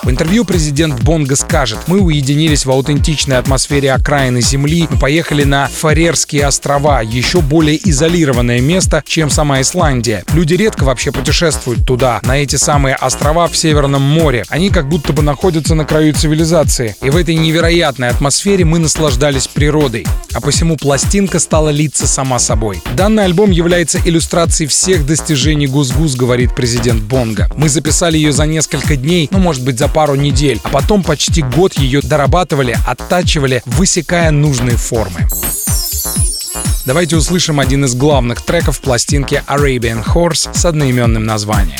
В 0.03 0.09
интервью 0.09 0.43
президент 0.43 1.01
Бонга 1.01 1.37
скажет, 1.37 1.79
мы 1.87 2.01
уединились 2.01 2.65
в 2.65 2.71
аутентичной 2.71 3.37
атмосфере 3.37 3.93
окраины 3.93 4.41
Земли, 4.41 4.85
мы 4.89 4.97
поехали 4.97 5.45
на 5.45 5.67
Фарерские 5.67 6.45
острова, 6.45 7.01
еще 7.01 7.39
более 7.39 7.79
изолированное 7.89 8.59
место, 8.59 9.01
чем 9.07 9.29
сама 9.29 9.61
Исландия. 9.61 10.25
Люди 10.33 10.55
редко 10.55 10.83
вообще 10.83 11.13
путешествуют 11.13 11.85
туда, 11.87 12.19
на 12.23 12.37
эти 12.37 12.57
самые 12.57 12.95
острова 12.95 13.47
в 13.47 13.55
Северном 13.55 14.01
море. 14.01 14.43
Они 14.49 14.69
как 14.69 14.89
будто 14.89 15.13
бы 15.13 15.21
находятся 15.21 15.73
на 15.73 15.85
краю 15.85 16.13
цивилизации. 16.13 16.97
И 17.01 17.09
в 17.09 17.15
этой 17.15 17.35
невероятной 17.35 18.09
атмосфере 18.09 18.65
мы 18.65 18.79
наслаждались 18.79 19.47
природой. 19.47 20.05
А 20.33 20.41
посему 20.41 20.75
пластинка 20.75 21.39
стала 21.39 21.69
литься 21.69 22.07
сама 22.07 22.39
собой. 22.39 22.81
Данный 22.97 23.23
альбом 23.23 23.51
является 23.51 23.99
иллюстрацией 24.03 24.67
всех 24.67 25.05
достижений 25.05 25.67
Гузгуз, 25.67 26.15
говорит 26.15 26.53
президент 26.53 27.01
Бонга. 27.03 27.49
Мы 27.55 27.69
записали 27.69 28.17
ее 28.17 28.33
за 28.33 28.45
несколько 28.45 28.97
дней, 28.97 29.29
ну 29.31 29.37
может 29.37 29.63
быть 29.63 29.79
за 29.79 29.92
пару 29.93 30.15
недель, 30.15 30.59
а 30.63 30.69
потом 30.69 31.03
почти 31.03 31.41
год 31.41 31.73
ее 31.77 32.01
дорабатывали, 32.01 32.75
оттачивали, 32.85 33.61
высекая 33.65 34.31
нужные 34.31 34.75
формы. 34.75 35.27
Давайте 36.85 37.15
услышим 37.15 37.59
один 37.59 37.85
из 37.85 37.95
главных 37.95 38.41
треков 38.41 38.81
пластинки 38.81 39.41
Arabian 39.47 40.03
Horse 40.03 40.53
с 40.53 40.65
одноименным 40.65 41.23
названием. 41.23 41.79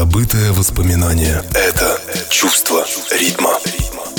Забытое 0.00 0.52
воспоминание. 0.52 1.42
Это 1.52 2.00
чувство 2.30 2.86
ритма. 3.10 3.50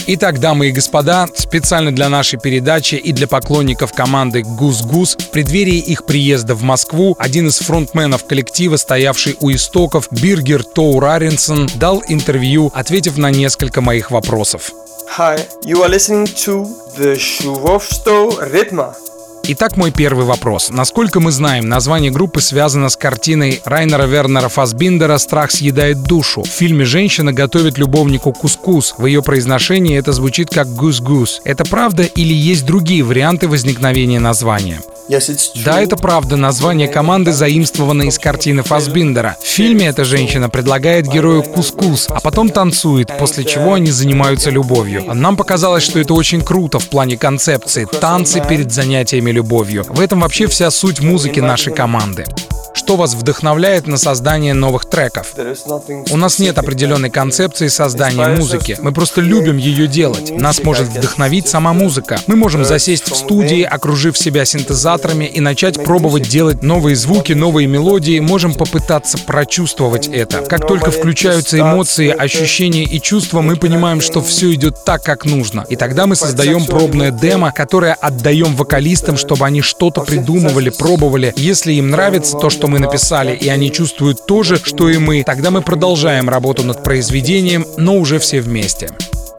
Итак, 0.05 0.39
дамы 0.39 0.67
и 0.67 0.71
господа, 0.71 1.27
специально 1.35 1.91
для 1.91 2.07
нашей 2.07 2.37
передачи 2.37 2.93
и 2.93 3.11
для 3.11 3.27
поклонников 3.27 3.91
команды 3.91 4.43
«GusGus» 4.43 5.15
в 5.15 5.31
преддверии 5.31 5.79
их 5.79 6.05
приезда 6.05 6.53
в 6.53 6.61
Москву 6.61 7.15
один 7.17 7.47
из 7.47 7.57
фронтменов 7.57 8.27
коллектива, 8.27 8.77
стоявший 8.77 9.35
у 9.39 9.51
истоков, 9.51 10.07
Биргер 10.11 10.63
Тоур 10.63 11.03
Аренсон, 11.03 11.67
дал 11.73 12.03
интервью, 12.07 12.71
ответив 12.75 13.17
на 13.17 13.31
несколько 13.31 13.81
моих 13.81 14.11
вопросов. 14.11 14.69
Hi, 15.17 15.43
you 15.63 15.81
are 15.81 15.89
listening 15.89 16.27
to 16.45 16.67
the 16.95 17.15
Чувство 17.15 18.37
ритма. 18.53 18.93
Итак, 19.43 19.75
мой 19.75 19.91
первый 19.91 20.25
вопрос. 20.25 20.69
Насколько 20.69 21.19
мы 21.19 21.31
знаем, 21.31 21.67
название 21.67 22.11
группы 22.11 22.41
связано 22.41 22.89
с 22.89 22.95
картиной 22.95 23.61
Райнера 23.65 24.03
Вернера 24.03 24.49
Фасбиндера 24.49 25.17
«Страх 25.17 25.51
съедает 25.51 26.03
душу». 26.03 26.43
В 26.43 26.47
фильме 26.47 26.85
женщина 26.85 27.33
готовит 27.33 27.77
любовнику 27.77 28.33
кускус. 28.33 28.93
В 28.97 29.05
ее 29.07 29.23
произношении 29.23 29.97
это 29.97 30.13
звучит 30.13 30.49
как 30.49 30.67
«гус-гус». 30.67 31.41
Это 31.43 31.65
правда 31.65 32.03
или 32.03 32.33
есть 32.33 32.65
другие 32.65 33.03
варианты 33.03 33.47
возникновения 33.47 34.19
названия? 34.19 34.79
Да, 35.65 35.81
это 35.81 35.97
правда. 35.97 36.37
Название 36.37 36.87
команды 36.87 37.33
заимствовано 37.33 38.03
из 38.03 38.17
картины 38.17 38.63
Фасбиндера. 38.63 39.35
В 39.41 39.45
фильме 39.45 39.87
эта 39.87 40.05
женщина 40.05 40.49
предлагает 40.49 41.07
герою 41.07 41.43
кускус, 41.43 42.07
а 42.09 42.21
потом 42.21 42.49
танцует, 42.49 43.09
после 43.17 43.43
чего 43.43 43.73
они 43.73 43.91
занимаются 43.91 44.51
любовью. 44.51 45.03
Нам 45.13 45.35
показалось, 45.35 45.83
что 45.83 45.99
это 45.99 46.13
очень 46.13 46.41
круто 46.41 46.79
в 46.79 46.87
плане 46.87 47.17
концепции. 47.17 47.85
Танцы 47.99 48.41
перед 48.47 48.71
занятиями 48.71 49.30
любовью. 49.31 49.83
В 49.83 49.99
этом 49.99 50.21
вообще 50.21 50.47
вся 50.47 50.69
суть 50.71 51.01
музыки 51.01 51.39
нашей 51.39 51.73
команды. 51.73 52.25
Что 52.73 52.95
вас 52.95 53.13
вдохновляет 53.13 53.87
на 53.87 53.97
создание 53.97 54.53
новых 54.53 54.85
треков? 54.85 55.33
У 56.09 56.17
нас 56.17 56.39
нет 56.39 56.57
определенной 56.57 57.09
концепции 57.09 57.67
создания 57.67 58.27
музыки. 58.29 58.77
Мы 58.81 58.91
просто 58.91 59.21
любим 59.21 59.57
ее 59.57 59.87
делать. 59.87 60.31
Нас 60.31 60.63
может 60.63 60.87
вдохновить 60.87 61.47
сама 61.47 61.73
музыка. 61.73 62.19
Мы 62.27 62.35
можем 62.35 62.63
засесть 62.63 63.09
в 63.11 63.15
студии, 63.15 63.63
окружив 63.63 64.17
себя 64.17 64.45
синтезаторами 64.45 65.25
и 65.25 65.39
начать 65.39 65.83
пробовать 65.83 66.29
делать 66.29 66.63
новые 66.63 66.95
звуки, 66.95 67.33
новые 67.33 67.67
мелодии. 67.67 68.19
Можем 68.19 68.53
попытаться 68.53 69.17
прочувствовать 69.17 70.07
это. 70.07 70.43
Как 70.43 70.67
только 70.67 70.91
включаются 70.91 71.59
эмоции, 71.59 72.09
ощущения 72.09 72.83
и 72.83 73.01
чувства, 73.01 73.41
мы 73.41 73.57
понимаем, 73.57 74.01
что 74.01 74.21
все 74.21 74.53
идет 74.53 74.83
так, 74.85 75.03
как 75.03 75.25
нужно. 75.25 75.65
И 75.69 75.75
тогда 75.75 76.07
мы 76.07 76.15
создаем 76.15 76.65
пробное 76.65 77.11
демо, 77.11 77.51
которое 77.51 77.93
отдаем 77.93 78.55
вокалистам, 78.55 79.17
чтобы 79.17 79.45
они 79.45 79.61
что-то 79.61 80.01
придумывали, 80.01 80.69
пробовали. 80.69 81.33
Если 81.35 81.73
им 81.73 81.89
нравится 81.89 82.37
то, 82.37 82.49
что 82.49 82.60
мы 82.67 82.79
написали, 82.79 83.35
и 83.35 83.47
они 83.49 83.71
чувствуют 83.71 84.25
то 84.25 84.43
же, 84.43 84.57
что 84.57 84.89
и 84.89 84.97
мы, 84.97 85.23
тогда 85.23 85.51
мы 85.51 85.61
продолжаем 85.61 86.29
работу 86.29 86.63
над 86.63 86.83
произведением, 86.83 87.65
но 87.77 87.97
уже 87.97 88.19
все 88.19 88.41
вместе. 88.41 88.89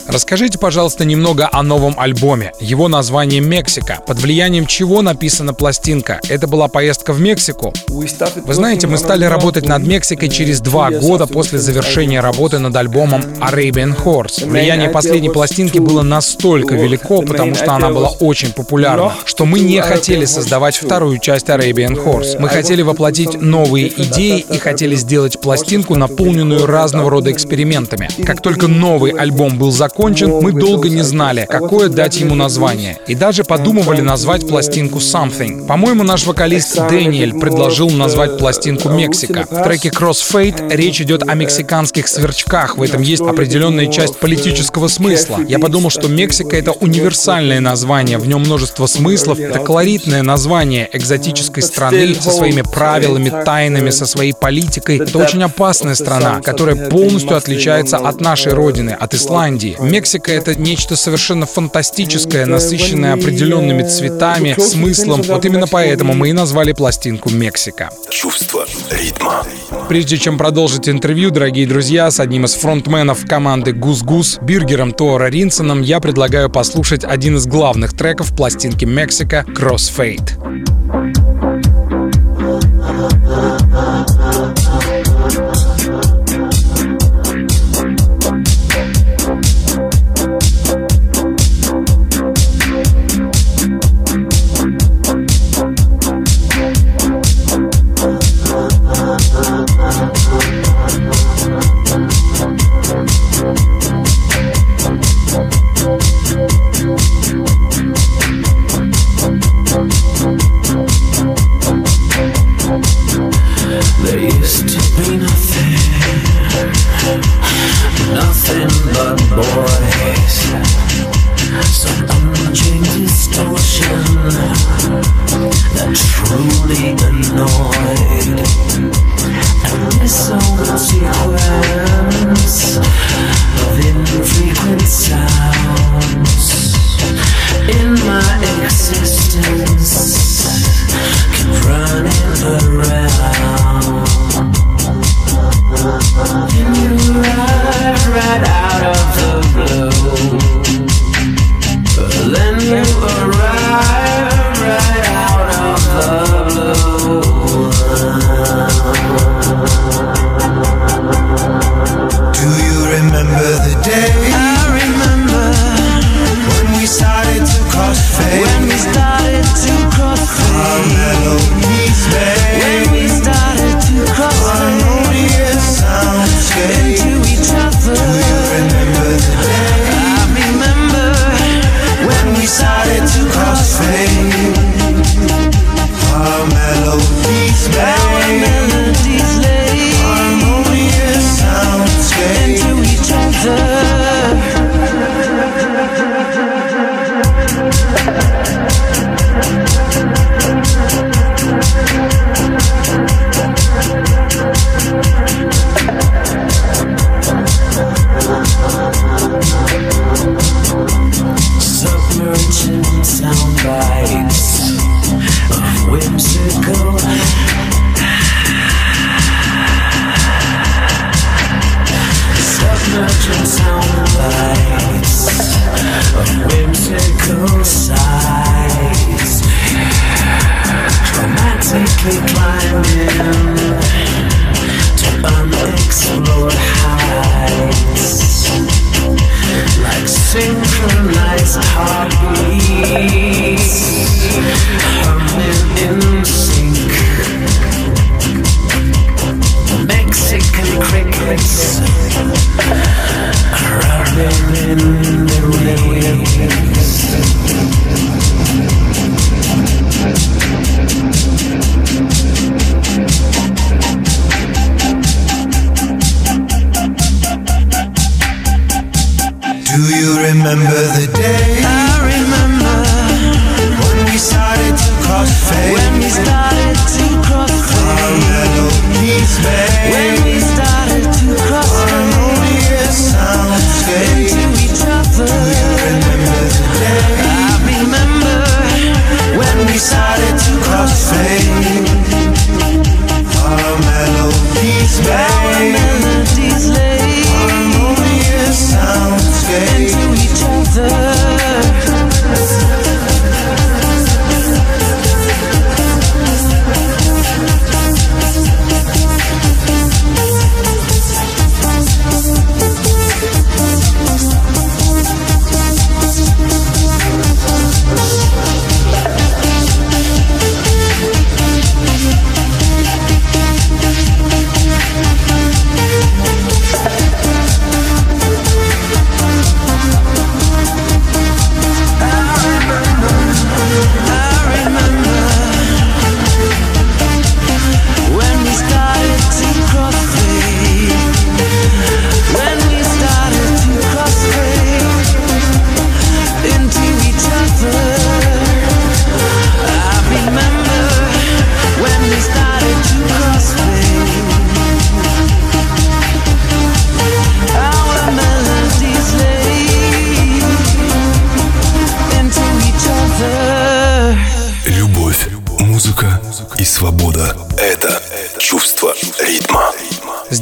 Расскажите, 0.06 0.58
пожалуйста, 0.58 1.04
немного 1.04 1.48
о 1.50 1.62
новом 1.62 1.94
альбоме. 1.98 2.52
Его 2.60 2.88
название 2.88 3.40
«Мексика». 3.40 4.00
Под 4.06 4.18
влиянием 4.18 4.66
чего 4.66 5.00
написана 5.00 5.54
пластинка? 5.54 6.20
Это 6.28 6.46
была 6.46 6.68
поездка 6.68 7.12
в 7.12 7.20
Мексику? 7.20 7.72
Вы 7.88 8.54
знаете, 8.54 8.86
мы 8.88 8.98
стали 8.98 9.24
работать 9.24 9.66
над 9.66 9.86
Мексикой 9.86 10.28
через 10.28 10.60
два 10.60 10.90
года 10.90 11.26
после 11.26 11.58
завершения 11.58 12.20
работы 12.20 12.58
над 12.58 12.74
альбомом 12.76 13.22
Arabian 13.40 13.96
Horse. 13.96 14.46
Влияние 14.46 14.90
последней 14.90 15.30
пластинки 15.30 15.78
было 15.78 16.02
настолько 16.02 16.74
велико, 16.74 17.22
потому 17.22 17.54
что 17.54 17.72
она 17.72 17.90
была 17.90 18.10
очень 18.20 18.52
популярна, 18.52 19.12
что 19.24 19.46
мы 19.46 19.60
не 19.60 19.80
хотели 19.80 20.24
создавать 20.24 20.76
вторую 20.76 21.18
часть 21.18 21.46
Arabian 21.46 21.94
Horse. 22.04 22.38
Мы 22.38 22.48
хотели 22.48 22.82
воплотить 22.82 23.40
новые 23.40 23.88
идеи 24.02 24.44
и 24.48 24.58
хотели 24.58 24.96
сделать 24.96 25.40
пластинку, 25.40 25.94
наполненную 25.94 26.66
разного 26.66 27.08
рода 27.08 27.30
экспериментами. 27.30 28.08
Как 28.24 28.42
только 28.42 28.68
новый 28.68 29.12
альбом 29.12 29.58
был 29.58 29.70
закончен, 29.70 30.01
закончен, 30.02 30.30
мы 30.42 30.52
долго 30.52 30.88
не 30.88 31.02
знали, 31.02 31.46
какое 31.48 31.88
дать 31.88 32.16
ему 32.16 32.34
название. 32.34 32.98
И 33.06 33.14
даже 33.14 33.44
подумывали 33.44 34.00
назвать 34.00 34.48
пластинку 34.48 34.98
Something. 34.98 35.66
По-моему, 35.66 36.02
наш 36.02 36.26
вокалист 36.26 36.76
Дэниэль 36.88 37.38
предложил 37.38 37.88
назвать 37.90 38.36
пластинку 38.38 38.88
Мексика. 38.88 39.46
В 39.48 39.62
треке 39.62 39.90
Crossfade 39.90 40.74
речь 40.74 41.00
идет 41.00 41.22
о 41.28 41.34
мексиканских 41.34 42.08
сверчках. 42.08 42.76
В 42.76 42.82
этом 42.82 43.02
есть 43.02 43.22
определенная 43.22 43.86
часть 43.86 44.18
политического 44.18 44.88
смысла. 44.88 45.38
Я 45.46 45.58
подумал, 45.60 45.90
что 45.90 46.08
Мексика— 46.08 46.56
это 46.62 46.72
универсальное 46.72 47.60
название, 47.60 48.18
в 48.18 48.26
нем 48.26 48.40
множество 48.40 48.86
смыслов. 48.86 49.38
Это 49.38 49.60
колоритное 49.60 50.22
название 50.22 50.88
экзотической 50.92 51.62
страны 51.62 52.14
со 52.14 52.30
своими 52.30 52.62
правилами, 52.62 53.30
тайнами, 53.44 53.90
со 53.90 54.06
своей 54.06 54.32
политикой. 54.32 54.98
Это 54.98 55.18
очень 55.18 55.42
опасная 55.44 55.94
страна, 55.94 56.40
которая 56.40 56.88
полностью 56.88 57.36
отличается 57.36 57.98
от 57.98 58.20
нашей 58.20 58.52
родины, 58.52 58.90
от 58.90 59.14
Исландии. 59.14 59.76
Мексика— 59.82 60.32
это 60.32 60.54
нечто 60.54 60.96
совершенно 60.96 61.46
фантастическое, 61.46 62.46
насыщенное 62.46 63.14
определенными 63.14 63.82
цветами, 63.82 64.54
смыслом. 64.58 65.22
Вот 65.22 65.44
именно 65.44 65.66
поэтому 65.66 66.14
мы 66.14 66.30
и 66.30 66.32
назвали 66.32 66.72
пластинку 66.72 67.30
«Мексика». 67.30 67.90
Чувство 68.10 68.66
ритма. 68.90 69.44
Прежде 69.88 70.18
чем 70.18 70.38
продолжить 70.38 70.88
интервью, 70.88 71.30
дорогие 71.30 71.66
друзья, 71.66 72.10
с 72.10 72.20
одним 72.20 72.44
из 72.44 72.54
фронтменов 72.54 73.26
команды 73.26 73.72
«Гус-Гус» 73.72 74.38
Биргером 74.42 74.92
Тора 74.92 75.28
Ринсоном 75.28 75.82
я 75.82 76.00
предлагаю 76.00 76.50
послушать 76.50 77.04
один 77.04 77.36
из 77.36 77.46
главных 77.46 77.96
треков 77.96 78.34
пластинки 78.34 78.84
«Мексика» 78.84 79.44
«Crossfade». 79.48 81.51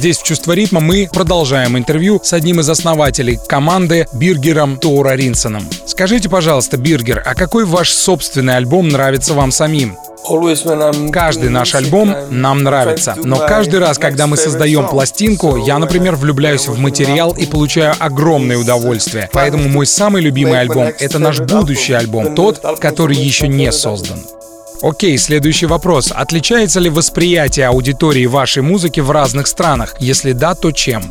Здесь 0.01 0.17
в 0.17 0.23
«Чувство 0.23 0.53
ритма» 0.53 0.79
мы 0.79 1.07
продолжаем 1.13 1.77
интервью 1.77 2.19
с 2.23 2.33
одним 2.33 2.59
из 2.59 2.67
основателей 2.67 3.37
команды 3.47 4.07
Биргером 4.11 4.77
Тоура 4.77 5.13
Ринсоном. 5.13 5.69
Скажите, 5.85 6.27
пожалуйста, 6.27 6.75
Биргер, 6.77 7.21
а 7.23 7.35
какой 7.35 7.65
ваш 7.65 7.91
собственный 7.91 8.55
альбом 8.55 8.89
нравится 8.89 9.35
вам 9.35 9.51
самим? 9.51 9.95
Каждый 11.11 11.49
наш 11.49 11.75
альбом 11.75 12.15
нам 12.31 12.63
нравится, 12.63 13.13
но 13.15 13.37
каждый 13.37 13.79
раз, 13.79 13.99
когда 13.99 14.25
мы 14.25 14.37
создаем 14.37 14.87
пластинку, 14.87 15.57
я, 15.57 15.77
например, 15.77 16.15
влюбляюсь 16.15 16.67
в 16.67 16.79
материал 16.79 17.35
и 17.37 17.45
получаю 17.45 17.93
огромное 17.99 18.57
удовольствие. 18.57 19.29
Поэтому 19.31 19.69
мой 19.69 19.85
самый 19.85 20.23
любимый 20.23 20.59
альбом— 20.59 20.91
это 20.99 21.19
наш 21.19 21.39
будущий 21.41 21.93
альбом, 21.93 22.33
тот, 22.33 22.59
который 22.79 23.17
еще 23.17 23.47
не 23.47 23.71
создан. 23.71 24.17
Окей, 24.81 25.17
следующий 25.17 25.67
вопрос. 25.67 26.11
Отличается 26.13 26.79
ли 26.79 26.89
восприятие 26.89 27.67
аудитории 27.67 28.25
вашей 28.25 28.63
музыки 28.63 28.99
в 28.99 29.11
разных 29.11 29.47
странах? 29.47 29.95
Если 29.99 30.31
да, 30.31 30.55
то 30.55 30.71
чем? 30.71 31.03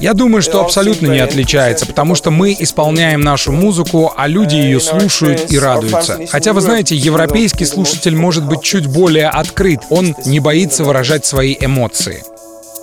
Я 0.00 0.14
думаю, 0.14 0.42
что 0.42 0.60
абсолютно 0.60 1.06
не 1.06 1.20
отличается, 1.20 1.86
потому 1.86 2.14
что 2.14 2.30
мы 2.30 2.56
исполняем 2.58 3.20
нашу 3.20 3.52
музыку, 3.52 4.12
а 4.16 4.26
люди 4.26 4.56
ее 4.56 4.80
слушают 4.80 5.52
и 5.52 5.58
радуются. 5.58 6.18
Хотя, 6.30 6.52
вы 6.52 6.60
знаете, 6.60 6.96
европейский 6.96 7.64
слушатель 7.64 8.16
может 8.16 8.44
быть 8.44 8.62
чуть 8.62 8.86
более 8.86 9.28
открыт, 9.28 9.80
он 9.90 10.16
не 10.24 10.40
боится 10.40 10.84
выражать 10.84 11.24
свои 11.24 11.56
эмоции. 11.60 12.22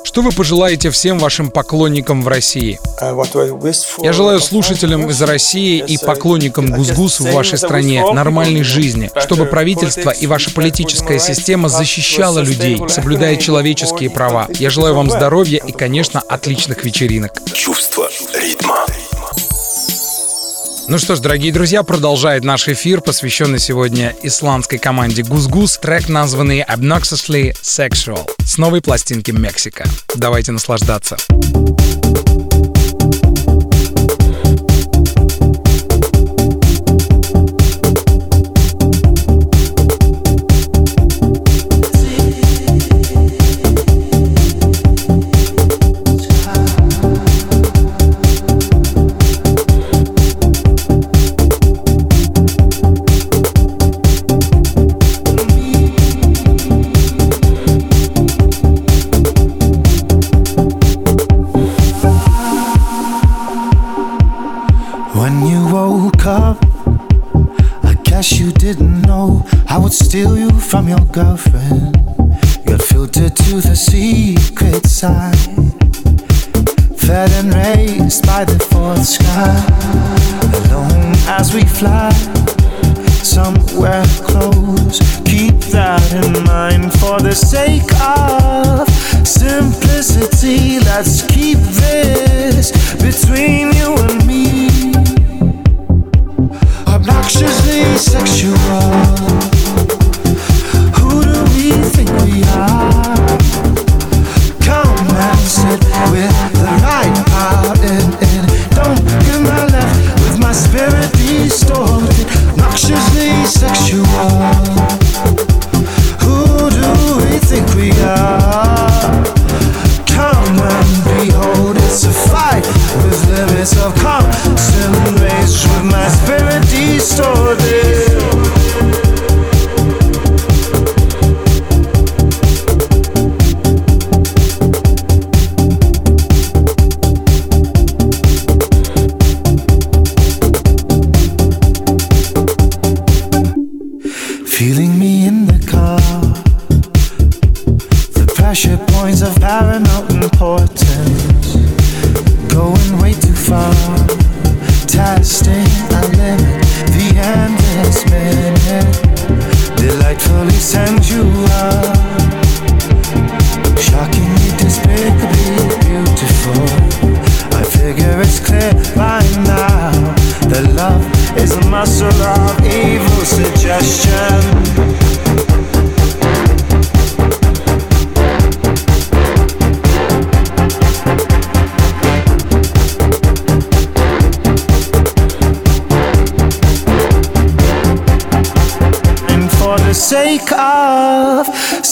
Что 0.04 0.22
вы 0.22 0.32
пожелаете 0.32 0.90
всем 0.90 1.20
вашим 1.20 1.52
поклонникам 1.52 2.24
в 2.24 2.28
России? 2.28 2.80
Я 4.02 4.14
желаю 4.14 4.40
слушателям 4.40 5.10
из 5.10 5.22
России 5.22 5.84
и 5.86 5.98
поклонникам 5.98 6.68
Гузгус 6.68 7.20
в 7.20 7.32
вашей 7.32 7.58
стране 7.58 8.04
нормальной 8.12 8.64
жизни, 8.64 9.12
чтобы 9.16 9.46
правительство 9.46 10.10
и 10.10 10.28
ваша 10.28 10.52
политическая 10.52 11.20
система 11.20 11.70
защищала 11.70 12.40
людей, 12.40 12.82
соблюдая 12.88 13.36
человеческие 13.36 14.10
права. 14.10 14.48
Я 14.58 14.70
желаю 14.70 14.96
вам 14.96 15.10
здоровья 15.10 15.62
и, 15.66 15.72
конечно, 15.72 16.22
отличных 16.22 16.84
вечеринок. 16.84 17.34
Чувство 17.54 18.10
ритма. 18.34 18.79
Ну 20.90 20.98
что 20.98 21.16
ж, 21.16 21.20
дорогие 21.20 21.54
друзья, 21.54 21.84
продолжает 21.84 22.44
наш 22.44 22.68
эфир, 22.68 23.02
посвященный 23.02 23.60
сегодня 23.60 24.16
исландской 24.24 24.80
команде 24.80 25.22
Гузгус, 25.22 25.78
трек, 25.78 26.10
названный 26.10 26.62
Obnoxiously 26.62 27.54
Sexual 27.62 28.28
с 28.44 28.58
новой 28.58 28.82
пластинки 28.82 29.30
Мексика. 29.30 29.88
Давайте 30.16 30.52
наслаждаться. 30.52 31.18
When 31.30 32.79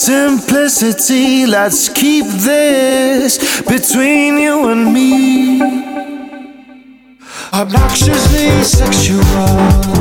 simplicity, 0.07 1.45
let's 1.45 1.89
keep 1.89 2.25
this 2.25 3.61
between 3.63 4.37
you 4.37 4.69
and 4.69 4.93
me. 4.93 5.61
Obnoxiously 7.51 8.63
sexual. 8.63 9.96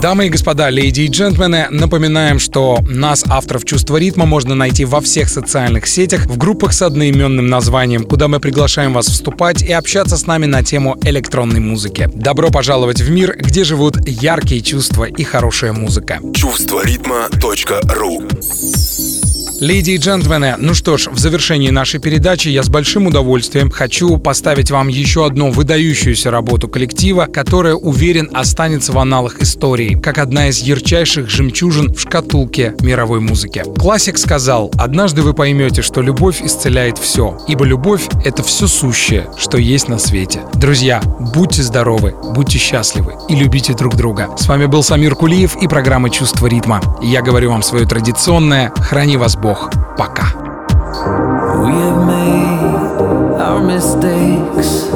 Дамы 0.00 0.26
и 0.26 0.28
господа, 0.28 0.70
леди 0.70 1.00
и 1.02 1.08
джентльмены, 1.08 1.66
напоминаем, 1.70 2.38
что 2.38 2.78
нас, 2.88 3.24
авторов 3.28 3.64
«Чувства 3.64 3.96
ритма», 3.96 4.26
можно 4.26 4.54
найти 4.54 4.84
во 4.84 5.00
всех 5.00 5.28
социальных 5.28 5.88
сетях, 5.88 6.26
в 6.26 6.36
группах 6.36 6.72
с 6.72 6.82
одноименным 6.82 7.48
названием, 7.48 8.04
куда 8.04 8.28
мы 8.28 8.38
приглашаем 8.38 8.92
вас 8.92 9.08
вступать 9.08 9.62
и 9.62 9.72
общаться 9.72 10.16
с 10.16 10.24
нами 10.24 10.46
на 10.46 10.62
тему 10.62 10.96
электронной 11.02 11.58
музыки. 11.58 12.08
Добро 12.14 12.50
пожаловать 12.50 13.00
в 13.00 13.10
мир, 13.10 13.36
где 13.40 13.64
живут 13.64 13.96
яркие 14.06 14.60
чувства 14.60 15.04
и 15.04 15.24
хорошая 15.24 15.72
музыка. 15.72 16.20
Чувство 16.32 16.84
ритма.ру 16.84 18.22
Леди 19.60 19.90
и 19.90 19.96
джентльмены, 19.96 20.54
ну 20.58 20.72
что 20.72 20.96
ж, 20.96 21.08
в 21.10 21.18
завершении 21.18 21.70
нашей 21.70 21.98
передачи 21.98 22.46
я 22.46 22.62
с 22.62 22.68
большим 22.68 23.08
удовольствием 23.08 23.72
хочу 23.72 24.16
поставить 24.18 24.70
вам 24.70 24.86
еще 24.86 25.26
одну 25.26 25.50
выдающуюся 25.50 26.30
работу 26.30 26.68
коллектива, 26.68 27.26
которая, 27.26 27.74
уверен, 27.74 28.30
останется 28.32 28.92
в 28.92 28.98
аналах 28.98 29.40
истории, 29.40 29.98
как 30.00 30.18
одна 30.18 30.48
из 30.48 30.60
ярчайших 30.60 31.28
жемчужин 31.28 31.92
в 31.92 32.00
шкатулке 32.00 32.76
мировой 32.82 33.18
музыки. 33.18 33.64
Классик 33.76 34.18
сказал, 34.18 34.70
однажды 34.78 35.22
вы 35.22 35.34
поймете, 35.34 35.82
что 35.82 36.02
любовь 36.02 36.40
исцеляет 36.40 36.96
все, 36.96 37.36
ибо 37.48 37.64
любовь— 37.64 38.06
это 38.24 38.44
все 38.44 38.68
сущее, 38.68 39.26
что 39.36 39.58
есть 39.58 39.88
на 39.88 39.98
свете. 39.98 40.42
Друзья, 40.54 41.02
будьте 41.34 41.64
здоровы, 41.64 42.14
будьте 42.32 42.58
счастливы 42.58 43.14
и 43.28 43.34
любите 43.34 43.74
друг 43.74 43.96
друга. 43.96 44.28
С 44.38 44.46
вами 44.46 44.66
был 44.66 44.84
Самир 44.84 45.16
Кулиев 45.16 45.56
и 45.60 45.66
программа 45.66 46.10
«Чувство 46.10 46.46
ритма». 46.46 46.80
Я 47.02 47.22
говорю 47.22 47.50
вам 47.50 47.64
свое 47.64 47.86
традиционное 47.86 48.72
«Храни 48.76 49.16
вас 49.16 49.34
Бог». 49.34 49.47
Пока. 49.47 50.33
We 51.63 51.71
have 51.71 52.05
made 52.05 53.39
our 53.39 53.63
mistakes 53.63 54.89